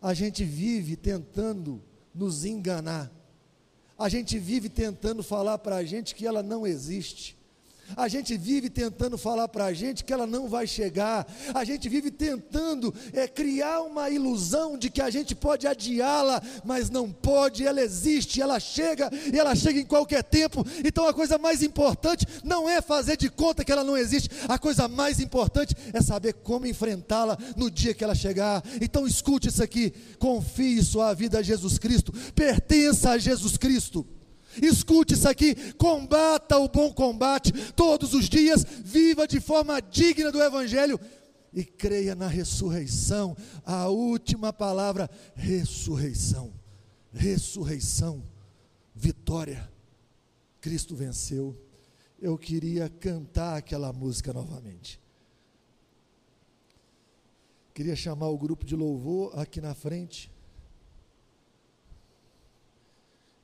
A 0.00 0.14
gente 0.14 0.44
vive 0.44 0.96
tentando 0.96 1.82
nos 2.14 2.42
enganar. 2.46 3.12
A 3.98 4.08
gente 4.08 4.38
vive 4.38 4.70
tentando 4.70 5.22
falar 5.22 5.58
para 5.58 5.76
a 5.76 5.84
gente 5.84 6.14
que 6.14 6.26
ela 6.26 6.42
não 6.42 6.66
existe. 6.66 7.37
A 7.96 8.08
gente 8.08 8.36
vive 8.36 8.68
tentando 8.68 9.16
falar 9.16 9.48
para 9.48 9.66
a 9.66 9.72
gente 9.72 10.04
que 10.04 10.12
ela 10.12 10.26
não 10.26 10.48
vai 10.48 10.66
chegar. 10.66 11.26
A 11.54 11.64
gente 11.64 11.88
vive 11.88 12.10
tentando 12.10 12.94
é, 13.12 13.26
criar 13.26 13.80
uma 13.82 14.10
ilusão 14.10 14.76
de 14.76 14.90
que 14.90 15.00
a 15.00 15.10
gente 15.10 15.34
pode 15.34 15.66
adiá-la, 15.66 16.42
mas 16.64 16.90
não 16.90 17.10
pode. 17.10 17.66
Ela 17.66 17.80
existe, 17.80 18.40
ela 18.40 18.60
chega 18.60 19.10
e 19.32 19.38
ela 19.38 19.54
chega 19.54 19.80
em 19.80 19.86
qualquer 19.86 20.22
tempo. 20.22 20.64
Então 20.84 21.06
a 21.06 21.14
coisa 21.14 21.38
mais 21.38 21.62
importante 21.62 22.26
não 22.44 22.68
é 22.68 22.80
fazer 22.80 23.16
de 23.16 23.28
conta 23.28 23.64
que 23.64 23.72
ela 23.72 23.84
não 23.84 23.96
existe. 23.96 24.30
A 24.48 24.58
coisa 24.58 24.88
mais 24.88 25.20
importante 25.20 25.74
é 25.92 26.00
saber 26.00 26.34
como 26.34 26.66
enfrentá-la 26.66 27.38
no 27.56 27.70
dia 27.70 27.94
que 27.94 28.04
ela 28.04 28.14
chegar. 28.14 28.62
Então 28.80 29.06
escute 29.06 29.48
isso 29.48 29.62
aqui. 29.62 29.92
Confie 30.18 30.82
sua 30.82 31.14
vida 31.14 31.38
a 31.38 31.42
Jesus 31.42 31.78
Cristo. 31.78 32.12
Pertença 32.34 33.10
a 33.10 33.18
Jesus 33.18 33.56
Cristo. 33.56 34.06
Escute 34.62 35.14
isso 35.14 35.28
aqui, 35.28 35.54
combata 35.74 36.58
o 36.58 36.68
bom 36.68 36.92
combate 36.92 37.52
todos 37.72 38.14
os 38.14 38.28
dias, 38.28 38.64
viva 38.64 39.26
de 39.26 39.40
forma 39.40 39.80
digna 39.80 40.32
do 40.32 40.42
Evangelho 40.42 40.98
e 41.52 41.64
creia 41.64 42.14
na 42.14 42.26
ressurreição. 42.26 43.36
A 43.64 43.88
última 43.88 44.52
palavra: 44.52 45.10
ressurreição. 45.34 46.52
Ressurreição, 47.12 48.22
vitória. 48.94 49.70
Cristo 50.60 50.94
venceu. 50.94 51.56
Eu 52.20 52.36
queria 52.36 52.88
cantar 52.88 53.56
aquela 53.56 53.92
música 53.92 54.32
novamente. 54.32 55.00
Queria 57.72 57.94
chamar 57.94 58.28
o 58.28 58.36
grupo 58.36 58.64
de 58.64 58.74
louvor 58.74 59.38
aqui 59.38 59.60
na 59.60 59.72
frente. 59.72 60.30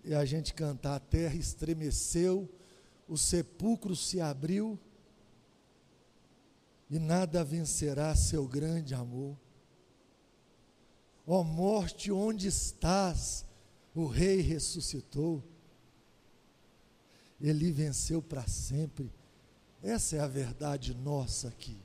E 0.05 0.15
a 0.15 0.25
gente 0.25 0.53
cantar: 0.53 0.97
a 0.97 1.01
terra 1.01 1.35
estremeceu, 1.35 2.49
o 3.09 3.17
sepulcro 3.17 3.97
se 3.97 4.21
abriu, 4.21 4.79
e 6.91 6.99
nada 6.99 7.43
vencerá 7.43 8.15
seu 8.15 8.47
grande 8.47 8.95
amor. 8.95 9.37
Ó 11.27 11.43
morte, 11.43 12.13
onde 12.13 12.49
estás? 12.49 13.45
O 13.95 14.07
Rei 14.07 14.41
ressuscitou. 14.41 15.43
Ele 17.41 17.73
venceu 17.73 18.21
para 18.21 18.47
sempre. 18.47 19.11
Essa 19.83 20.17
é 20.17 20.21
a 20.21 20.27
verdade 20.27 20.95
nossa 20.95 21.49
aqui, 21.49 21.79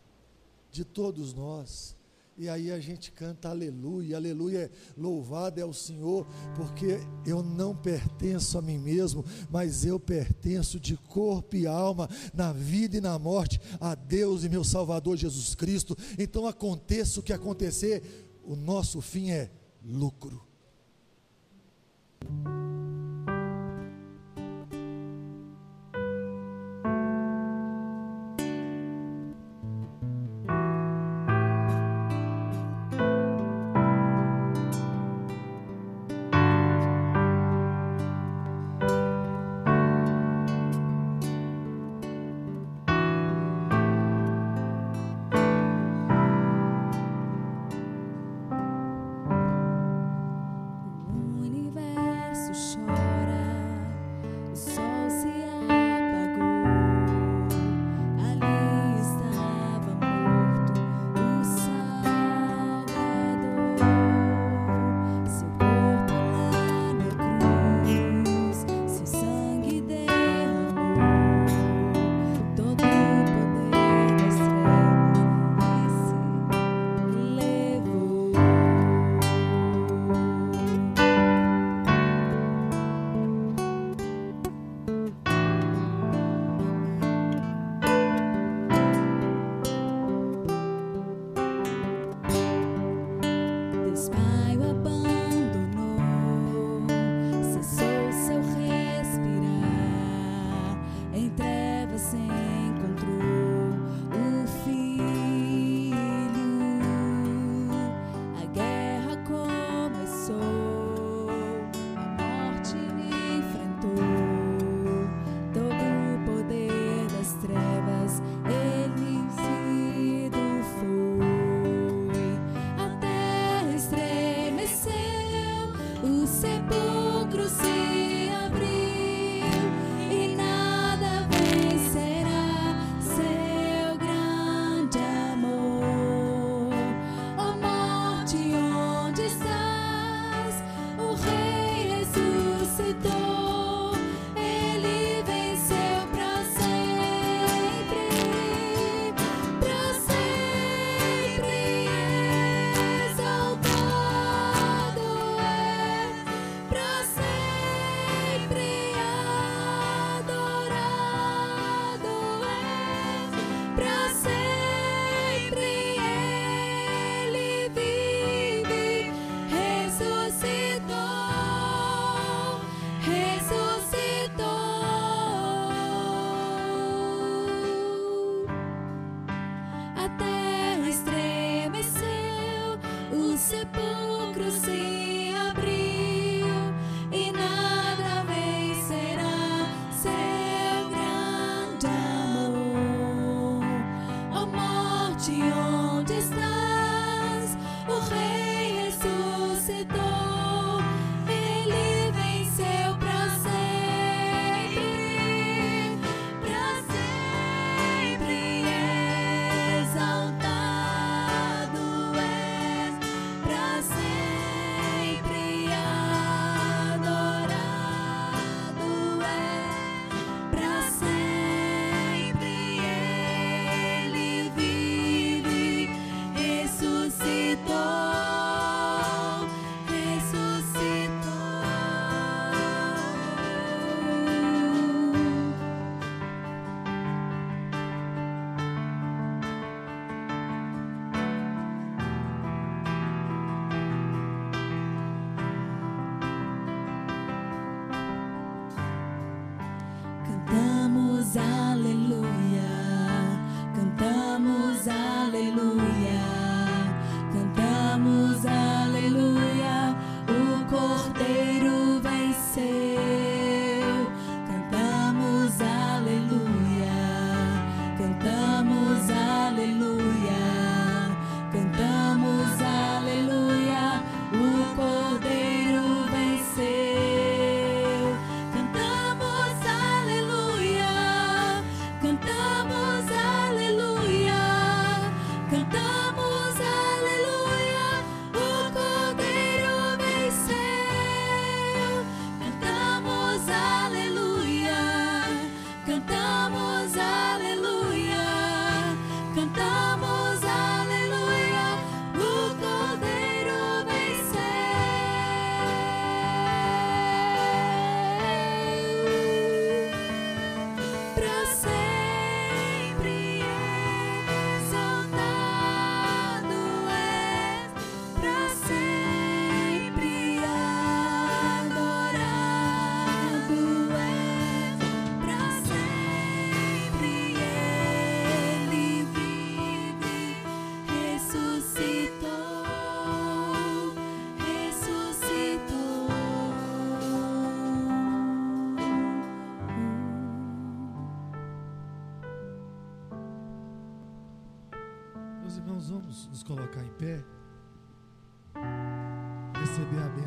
de 0.71 0.83
todos 0.83 1.33
nós. 1.33 1.95
E 2.39 2.47
aí 2.47 2.71
a 2.71 2.79
gente 2.79 3.11
canta 3.11 3.49
aleluia, 3.49 4.15
aleluia, 4.15 4.71
louvado 4.97 5.59
é 5.59 5.65
o 5.65 5.73
Senhor, 5.73 6.25
porque 6.55 6.97
eu 7.25 7.43
não 7.43 7.75
pertenço 7.75 8.57
a 8.57 8.61
mim 8.61 8.77
mesmo, 8.77 9.25
mas 9.51 9.83
eu 9.83 9.99
pertenço 9.99 10.79
de 10.79 10.95
corpo 10.95 11.57
e 11.57 11.67
alma, 11.67 12.09
na 12.33 12.53
vida 12.53 12.95
e 12.95 13.01
na 13.01 13.19
morte, 13.19 13.59
a 13.77 13.93
Deus 13.93 14.45
e 14.45 14.49
meu 14.49 14.63
Salvador 14.63 15.17
Jesus 15.17 15.53
Cristo. 15.53 15.97
Então 16.17 16.47
aconteça 16.47 17.19
o 17.19 17.23
que 17.23 17.33
acontecer, 17.33 18.01
o 18.45 18.55
nosso 18.55 19.01
fim 19.01 19.31
é 19.31 19.51
lucro. 19.83 20.41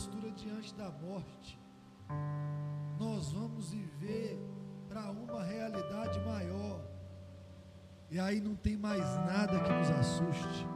postura 0.00 0.30
diante 0.30 0.74
da 0.76 0.90
morte. 0.90 1.60
Nós 2.98 3.32
vamos 3.32 3.70
viver 3.70 4.40
para 4.88 5.10
uma 5.10 5.42
realidade 5.42 6.18
maior. 6.20 6.82
E 8.10 8.18
aí 8.18 8.40
não 8.40 8.56
tem 8.56 8.78
mais 8.78 9.04
nada 9.26 9.60
que 9.60 9.70
nos 9.70 9.90
assuste. 9.90 10.66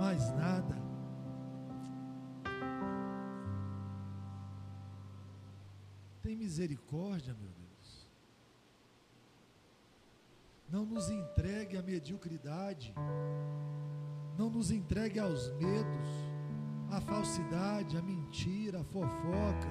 Mais 0.00 0.30
nada. 0.34 0.80
Tem 6.22 6.34
misericórdia, 6.34 7.34
meu 7.34 7.50
Deus. 7.50 8.08
Não 10.70 10.86
nos 10.86 11.10
entregue 11.10 11.76
à 11.76 11.82
mediocridade. 11.82 12.94
Não 14.38 14.48
nos 14.48 14.70
entregue 14.70 15.18
aos 15.18 15.50
medos, 15.58 16.08
à 16.90 17.00
falsidade, 17.00 17.96
à 17.96 18.02
mentira, 18.02 18.80
à 18.80 18.84
fofoca, 18.84 19.68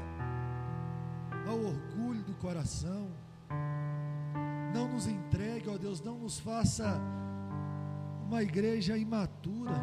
ao 1.48 1.60
orgulho 1.60 2.24
do 2.24 2.34
coração. 2.36 3.10
Não 4.74 4.88
nos 4.88 5.08
entregue, 5.08 5.70
ó 5.70 5.78
Deus, 5.78 6.02
não 6.02 6.18
nos 6.18 6.40
faça 6.40 7.00
uma 8.26 8.44
igreja 8.44 8.98
imatura, 8.98 9.76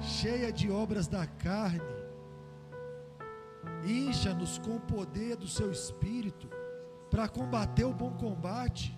cheia 0.00 0.52
de 0.52 0.70
obras 0.70 1.08
da 1.08 1.26
carne 1.26 1.98
Incha-nos 3.84 4.58
com 4.58 4.76
o 4.76 4.80
poder 4.80 5.36
do 5.36 5.46
seu 5.46 5.70
espírito 5.70 6.48
para 7.10 7.28
combater 7.28 7.84
o 7.84 7.92
bom 7.92 8.12
combate. 8.12 8.96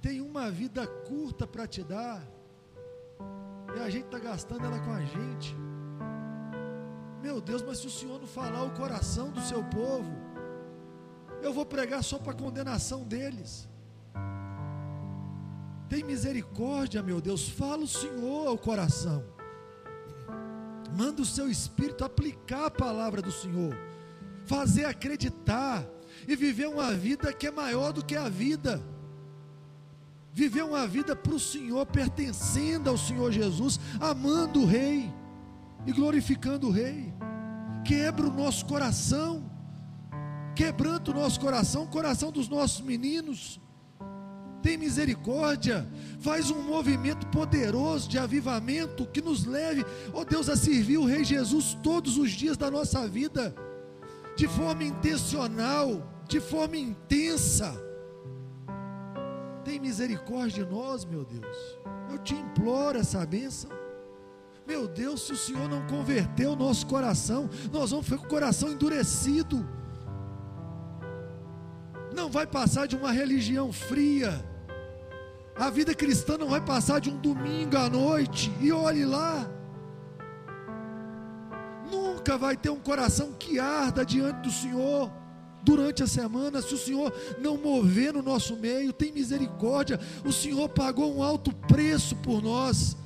Tem 0.00 0.20
uma 0.20 0.50
vida 0.50 0.86
curta 0.86 1.46
para 1.46 1.66
te 1.66 1.84
dar, 1.84 2.22
e 3.76 3.80
a 3.80 3.90
gente 3.90 4.06
está 4.06 4.18
gastando 4.18 4.64
ela 4.64 4.80
com 4.80 4.90
a 4.90 5.04
gente. 5.04 5.54
Meu 7.22 7.40
Deus, 7.40 7.62
mas 7.62 7.78
se 7.78 7.86
o 7.86 7.90
Senhor 7.90 8.18
não 8.18 8.26
falar 8.26 8.62
o 8.62 8.70
coração 8.70 9.30
do 9.30 9.40
seu 9.42 9.62
povo, 9.64 10.10
eu 11.42 11.52
vou 11.52 11.66
pregar 11.66 12.02
só 12.02 12.18
para 12.18 12.32
condenação 12.32 13.02
deles. 13.02 13.68
Tem 15.88 16.02
misericórdia, 16.02 17.02
meu 17.02 17.20
Deus, 17.20 17.48
fala 17.48 17.82
o 17.82 17.88
Senhor 17.88 18.46
ao 18.46 18.56
coração. 18.56 19.24
Manda 20.96 21.20
o 21.22 21.26
seu 21.26 21.48
espírito 21.48 22.04
aplicar 22.04 22.66
a 22.66 22.70
palavra 22.70 23.20
do 23.20 23.30
Senhor, 23.30 23.76
fazer 24.44 24.84
acreditar 24.84 25.86
e 26.26 26.34
viver 26.34 26.68
uma 26.68 26.92
vida 26.92 27.32
que 27.32 27.46
é 27.46 27.50
maior 27.50 27.92
do 27.92 28.04
que 28.04 28.16
a 28.16 28.28
vida. 28.28 28.82
Viver 30.32 30.62
uma 30.62 30.86
vida 30.86 31.14
para 31.14 31.34
o 31.34 31.40
Senhor, 31.40 31.84
pertencendo 31.86 32.88
ao 32.88 32.96
Senhor 32.96 33.30
Jesus, 33.32 33.78
amando 34.00 34.60
o 34.60 34.66
Rei 34.66 35.12
e 35.86 35.92
glorificando 35.92 36.68
o 36.68 36.70
Rei. 36.70 37.12
Quebra 37.84 38.26
o 38.26 38.32
nosso 38.32 38.66
coração, 38.66 39.50
quebrando 40.54 41.08
o 41.08 41.14
nosso 41.14 41.40
coração, 41.40 41.84
o 41.84 41.88
coração 41.88 42.30
dos 42.30 42.48
nossos 42.48 42.80
meninos 42.82 43.60
tem 44.62 44.76
misericórdia, 44.76 45.86
faz 46.20 46.50
um 46.50 46.62
movimento 46.62 47.26
poderoso 47.28 48.08
de 48.08 48.18
avivamento 48.18 49.06
que 49.06 49.22
nos 49.22 49.44
leve, 49.44 49.84
ó 50.12 50.20
oh 50.20 50.24
Deus, 50.24 50.48
a 50.48 50.56
servir 50.56 50.98
o 50.98 51.06
Rei 51.06 51.24
Jesus 51.24 51.76
todos 51.82 52.18
os 52.18 52.30
dias 52.30 52.56
da 52.56 52.70
nossa 52.70 53.08
vida, 53.08 53.54
de 54.36 54.46
forma 54.46 54.84
intencional, 54.84 56.06
de 56.28 56.40
forma 56.40 56.76
intensa. 56.76 57.72
Tem 59.64 59.80
misericórdia 59.80 60.64
de 60.64 60.70
nós, 60.70 61.04
meu 61.04 61.24
Deus. 61.24 61.56
Eu 62.10 62.18
te 62.18 62.34
imploro 62.34 62.98
essa 62.98 63.24
bênção. 63.24 63.70
Meu 64.70 64.86
Deus, 64.86 65.26
se 65.26 65.32
o 65.32 65.36
Senhor 65.36 65.68
não 65.68 65.82
converter 65.94 66.46
o 66.46 66.56
nosso 66.64 66.86
coração, 66.86 67.50
nós 67.72 67.90
vamos 67.90 68.06
ficar 68.06 68.18
com 68.18 68.26
o 68.26 68.34
coração 68.36 68.68
endurecido. 68.70 69.56
Não 72.14 72.28
vai 72.30 72.46
passar 72.46 72.86
de 72.86 72.96
uma 72.96 73.12
religião 73.20 73.72
fria 73.72 74.32
a 75.60 75.68
vida 75.68 75.94
cristã 75.94 76.38
não 76.38 76.48
vai 76.48 76.60
passar 76.62 77.02
de 77.02 77.10
um 77.10 77.18
domingo 77.18 77.76
à 77.76 77.90
noite 77.90 78.50
e 78.62 78.72
olhe 78.72 79.04
lá. 79.04 79.46
Nunca 81.92 82.38
vai 82.38 82.56
ter 82.56 82.70
um 82.70 82.80
coração 82.80 83.34
que 83.38 83.58
arda 83.58 84.02
diante 84.02 84.40
do 84.40 84.50
Senhor 84.50 85.12
durante 85.62 86.02
a 86.02 86.06
semana, 86.06 86.62
se 86.62 86.72
o 86.72 86.78
Senhor 86.78 87.12
não 87.38 87.58
mover 87.58 88.14
no 88.14 88.22
nosso 88.22 88.56
meio, 88.56 88.90
tem 88.90 89.12
misericórdia. 89.12 90.00
O 90.24 90.32
Senhor 90.32 90.66
pagou 90.70 91.14
um 91.14 91.22
alto 91.22 91.54
preço 91.54 92.16
por 92.16 92.42
nós. 92.42 92.96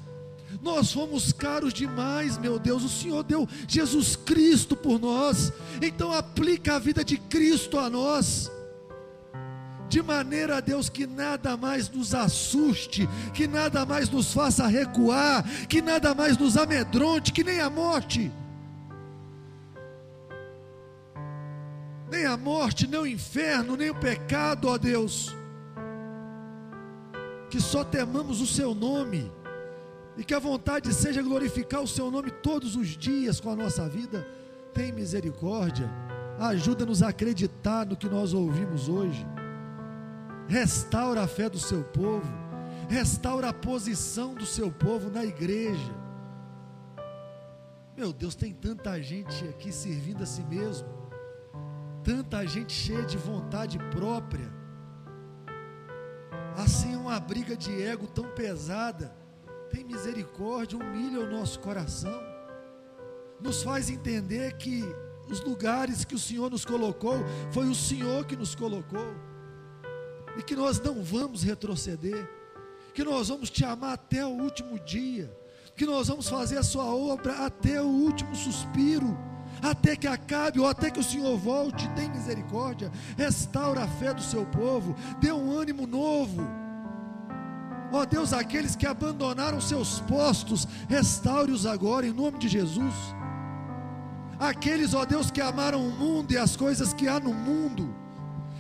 Nós 0.65 0.91
fomos 0.91 1.31
caros 1.31 1.75
demais, 1.75 2.39
meu 2.39 2.59
Deus. 2.59 2.83
O 2.83 2.89
Senhor 2.89 3.23
deu 3.23 3.47
Jesus 3.69 4.17
Cristo 4.17 4.75
por 4.75 4.99
nós. 4.99 5.53
Então 5.83 6.11
aplica 6.11 6.77
a 6.77 6.79
vida 6.79 7.05
de 7.05 7.19
Cristo 7.19 7.79
a 7.79 7.91
nós 7.91 8.51
de 9.91 10.03
maneira, 10.03 10.63
Deus, 10.63 10.89
que 10.89 11.07
nada 11.07 11.57
mais 11.57 11.89
nos 11.89 12.15
assuste, 12.15 13.07
que 13.33 13.47
nada 13.47 13.85
mais 13.85 14.09
nos 14.09 14.33
faça 14.33 14.67
recuar, 14.67 15.45
que 15.69 15.81
nada 15.83 16.15
mais 16.15 16.37
nos 16.39 16.57
amedronte, 16.57 17.31
que 17.31 17.45
nem 17.45 17.61
a 17.61 17.69
morte. 17.69 18.33
Nem 22.11 22.25
a 22.25 22.37
morte, 22.37 22.89
nem 22.89 22.99
o 22.99 23.07
inferno, 23.07 23.77
nem 23.77 23.91
o 23.91 23.95
pecado, 23.95 24.67
ó 24.67 24.79
Deus. 24.79 25.37
Que 27.51 27.61
só 27.61 27.85
temamos 27.85 28.41
o 28.41 28.47
Seu 28.47 28.75
nome 28.75 29.31
e 30.17 30.25
que 30.25 30.35
a 30.35 30.39
vontade 30.39 30.93
seja 30.93 31.23
glorificar 31.23 31.83
o 31.83 31.89
Seu 31.89 32.11
nome 32.11 32.31
todos 32.31 32.77
os 32.77 32.89
dias 32.89 33.41
com 33.41 33.51
a 33.51 33.57
nossa 33.57 33.89
vida. 33.89 34.27
Tem 34.73 34.93
misericórdia, 34.93 35.91
ajuda-nos 36.39 37.03
a 37.03 37.09
acreditar 37.09 37.87
no 37.87 37.97
que 37.97 38.09
nós 38.09 38.33
ouvimos 38.33 38.89
hoje 38.89 39.27
restaura 40.47 41.23
a 41.23 41.27
fé 41.27 41.49
do 41.49 41.59
seu 41.59 41.83
povo, 41.85 42.33
restaura 42.89 43.49
a 43.49 43.53
posição 43.53 44.35
do 44.35 44.47
seu 44.47 44.71
povo 44.71 45.11
na 45.11 45.25
igreja. 45.25 45.93
Meu 47.97 48.13
Deus, 48.13 48.35
tem 48.35 48.53
tanta 48.53 49.01
gente 49.01 49.45
aqui 49.49 49.73
servindo 49.73 50.23
a 50.23 50.27
si 50.27 50.43
mesmo, 50.43 50.89
tanta 52.03 52.45
gente 52.47 52.73
cheia 52.73 53.03
de 53.03 53.17
vontade 53.17 53.79
própria, 53.91 54.53
assim 56.57 56.97
uma 56.97 57.19
briga 57.19 57.57
de 57.57 57.83
ego 57.83 58.07
tão 58.07 58.29
pesada. 58.35 59.15
Tem 59.75 59.83
misericórdia, 59.83 60.79
humilha 60.79 61.19
o 61.19 61.29
nosso 61.29 61.59
coração, 61.59 62.23
nos 63.41 63.61
faz 63.61 63.91
entender 63.91 64.57
que 64.57 64.85
os 65.29 65.41
lugares 65.41 66.05
que 66.05 66.15
o 66.15 66.19
Senhor 66.19 66.49
nos 66.49 66.65
colocou, 66.65 67.17
foi 67.51 67.67
o 67.67 67.75
Senhor 67.75 68.25
que 68.25 68.37
nos 68.37 68.55
colocou 68.55 69.13
e 70.39 70.45
que 70.45 70.55
nós 70.55 70.81
não 70.81 71.03
vamos 71.03 71.43
retroceder, 71.43 72.25
que 72.95 73.03
nós 73.03 73.27
vamos 73.31 73.51
te 73.51 73.65
amar 73.65 73.95
até 73.95 74.25
o 74.25 74.29
último 74.29 74.79
dia, 74.79 75.37
que 75.75 75.85
nós 75.85 76.07
vamos 76.07 76.29
fazer 76.29 76.57
a 76.57 76.63
sua 76.63 76.85
obra 76.85 77.45
até 77.45 77.83
o 77.83 77.87
último 77.87 78.33
suspiro, 78.37 79.19
até 79.61 79.97
que 79.97 80.07
acabe 80.07 80.61
ou 80.61 80.69
até 80.69 80.89
que 80.89 81.01
o 81.01 81.05
Senhor 81.05 81.37
volte, 81.37 81.89
tem 81.97 82.09
misericórdia, 82.11 82.93
restaura 83.17 83.83
a 83.83 83.89
fé 83.89 84.15
do 84.15 84.23
seu 84.23 84.47
povo, 84.47 84.95
dê 85.21 85.33
um 85.33 85.51
ânimo 85.51 85.85
novo. 85.85 86.64
Ó 87.95 88.01
oh 88.01 88.07
Deus, 88.07 88.33
aqueles 88.33 88.75
que 88.75 88.89
abandonaram 88.89 89.61
seus 89.61 90.01
postos, 90.01 90.67
restaure-os 90.89 91.65
agora 91.65 92.05
em 92.05 92.13
nome 92.13 92.41
de 92.41 92.49
Jesus. 92.49 92.93
Aqueles, 94.37 94.95
ó 94.95 95.03
oh 95.03 95.07
Deus, 95.07 95.31
que 95.31 95.41
amaram 95.41 95.87
o 95.87 95.93
mundo 95.93 96.33
e 96.33 96.37
as 96.37 96.57
coisas 96.57 96.93
que 96.93 97.07
há 97.07 97.21
no 97.21 97.33
mundo, 97.33 97.95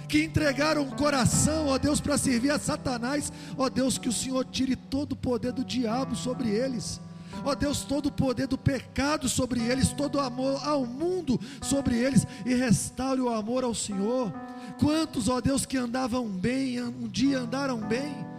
que 0.08 0.22
entregaram 0.22 0.84
o 0.84 0.94
coração, 0.94 1.66
ó 1.66 1.78
Deus, 1.78 2.00
para 2.00 2.16
servir 2.16 2.52
a 2.52 2.60
Satanás, 2.60 3.32
ó 3.58 3.68
Deus, 3.68 3.98
que 3.98 4.08
o 4.08 4.12
Senhor 4.12 4.44
tire 4.44 4.76
todo 4.76 5.14
o 5.14 5.16
poder 5.16 5.50
do 5.50 5.64
diabo 5.64 6.14
sobre 6.14 6.50
eles. 6.50 7.00
Ó 7.44 7.56
Deus, 7.56 7.82
todo 7.82 8.06
o 8.06 8.12
poder 8.12 8.46
do 8.46 8.56
pecado 8.56 9.28
sobre 9.28 9.58
eles, 9.60 9.88
todo 9.88 10.14
o 10.14 10.20
amor 10.20 10.64
ao 10.64 10.86
mundo 10.86 11.40
sobre 11.60 11.96
eles 11.98 12.24
e 12.46 12.54
restaure 12.54 13.20
o 13.20 13.28
amor 13.28 13.64
ao 13.64 13.74
Senhor. 13.74 14.32
Quantos, 14.78 15.28
ó 15.28 15.40
Deus, 15.40 15.66
que 15.66 15.76
andavam 15.76 16.28
bem, 16.28 16.80
um 16.80 17.08
dia 17.08 17.40
andaram 17.40 17.78
bem, 17.78 18.32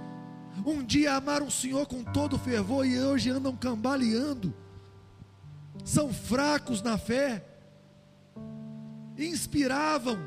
um 0.63 0.83
dia 0.83 1.15
amaram 1.15 1.47
o 1.47 1.51
Senhor 1.51 1.85
com 1.87 2.03
todo 2.03 2.37
fervor 2.37 2.85
e 2.85 2.99
hoje 2.99 3.29
andam 3.29 3.55
cambaleando, 3.55 4.53
são 5.83 6.13
fracos 6.13 6.81
na 6.81 6.97
fé, 6.97 7.43
inspiravam, 9.17 10.19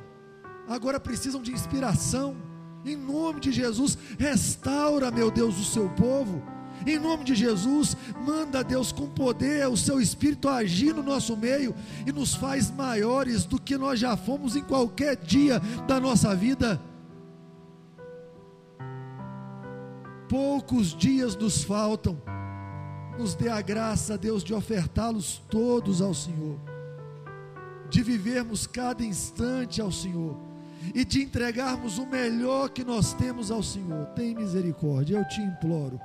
agora 0.69 0.99
precisam 0.99 1.43
de 1.43 1.53
inspiração. 1.53 2.37
Em 2.85 2.97
nome 2.97 3.41
de 3.41 3.53
Jesus, 3.53 3.99
restaura, 4.19 5.11
meu 5.11 5.31
Deus, 5.31 5.59
o 5.59 5.65
seu 5.65 5.89
povo. 5.91 6.43
Em 6.87 6.99
nome 6.99 7.25
de 7.25 7.35
Jesus, 7.35 7.97
manda 8.25 8.63
Deus 8.63 8.93
com 8.93 9.09
poder 9.09 9.69
o 9.69 9.77
seu 9.77 10.01
espírito 10.01 10.49
agir 10.49 10.95
no 10.95 11.03
nosso 11.03 11.37
meio 11.37 11.75
e 12.07 12.13
nos 12.13 12.35
faz 12.35 12.71
maiores 12.71 13.45
do 13.45 13.61
que 13.61 13.77
nós 13.77 13.99
já 13.99 14.17
fomos 14.17 14.55
em 14.55 14.63
qualquer 14.63 15.17
dia 15.17 15.61
da 15.87 15.99
nossa 15.99 16.35
vida. 16.37 16.81
Poucos 20.29 20.95
dias 20.95 21.35
nos 21.37 21.65
faltam. 21.65 22.21
Nos 23.19 23.35
dê 23.35 23.49
a 23.49 23.61
graça, 23.61 24.17
Deus, 24.17 24.45
de 24.45 24.55
ofertá-los 24.55 25.43
todos 25.51 26.01
ao 26.01 26.15
Senhor, 26.15 26.59
de 27.91 28.03
vivermos 28.03 28.67
cada 28.67 29.05
instante 29.05 29.81
ao 29.81 29.91
Senhor 29.91 30.37
e 30.95 31.05
de 31.05 31.23
entregarmos 31.23 31.99
o 31.99 32.07
melhor 32.07 32.71
que 32.71 32.85
nós 32.85 33.13
temos 33.15 33.51
ao 33.51 33.63
Senhor. 33.63 34.07
Tem 34.15 34.35
misericórdia, 34.35 35.17
eu 35.17 35.27
te 35.27 35.41
imploro. 35.41 36.01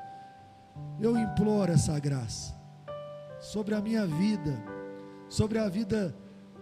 Eu 0.99 1.17
imploro 1.17 1.71
essa 1.71 1.99
graça 1.99 2.55
sobre 3.39 3.75
a 3.75 3.81
minha 3.81 4.07
vida, 4.07 4.63
sobre 5.29 5.59
a 5.59 5.69
vida 5.69 6.15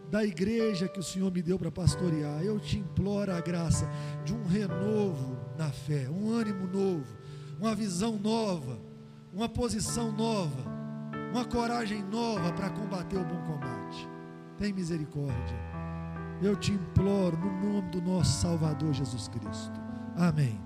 da 0.10 0.26
igreja 0.26 0.90
que 0.90 1.00
o 1.00 1.04
Senhor 1.04 1.32
me 1.32 1.42
deu 1.42 1.58
para 1.58 1.72
pastorear. 1.72 2.44
Eu 2.44 2.60
te 2.60 2.78
imploro 2.78 3.32
a 3.32 3.40
graça 3.40 3.90
de 4.26 4.34
um 4.34 4.46
renovo 4.46 5.38
na 5.58 5.70
fé, 5.70 6.10
um 6.10 6.32
ânimo 6.32 6.68
novo, 6.68 7.21
uma 7.62 7.76
visão 7.76 8.18
nova, 8.18 8.80
uma 9.32 9.48
posição 9.48 10.12
nova, 10.12 10.64
uma 11.32 11.46
coragem 11.46 12.02
nova 12.02 12.52
para 12.54 12.72
combater 12.72 13.18
o 13.18 13.24
bom 13.24 13.40
combate. 13.44 14.10
Tem 14.58 14.74
misericórdia. 14.74 15.58
Eu 16.42 16.56
te 16.56 16.72
imploro 16.72 17.38
no 17.38 17.74
nome 17.74 17.90
do 17.92 18.02
nosso 18.02 18.42
Salvador 18.42 18.92
Jesus 18.94 19.28
Cristo. 19.28 19.80
Amém. 20.18 20.60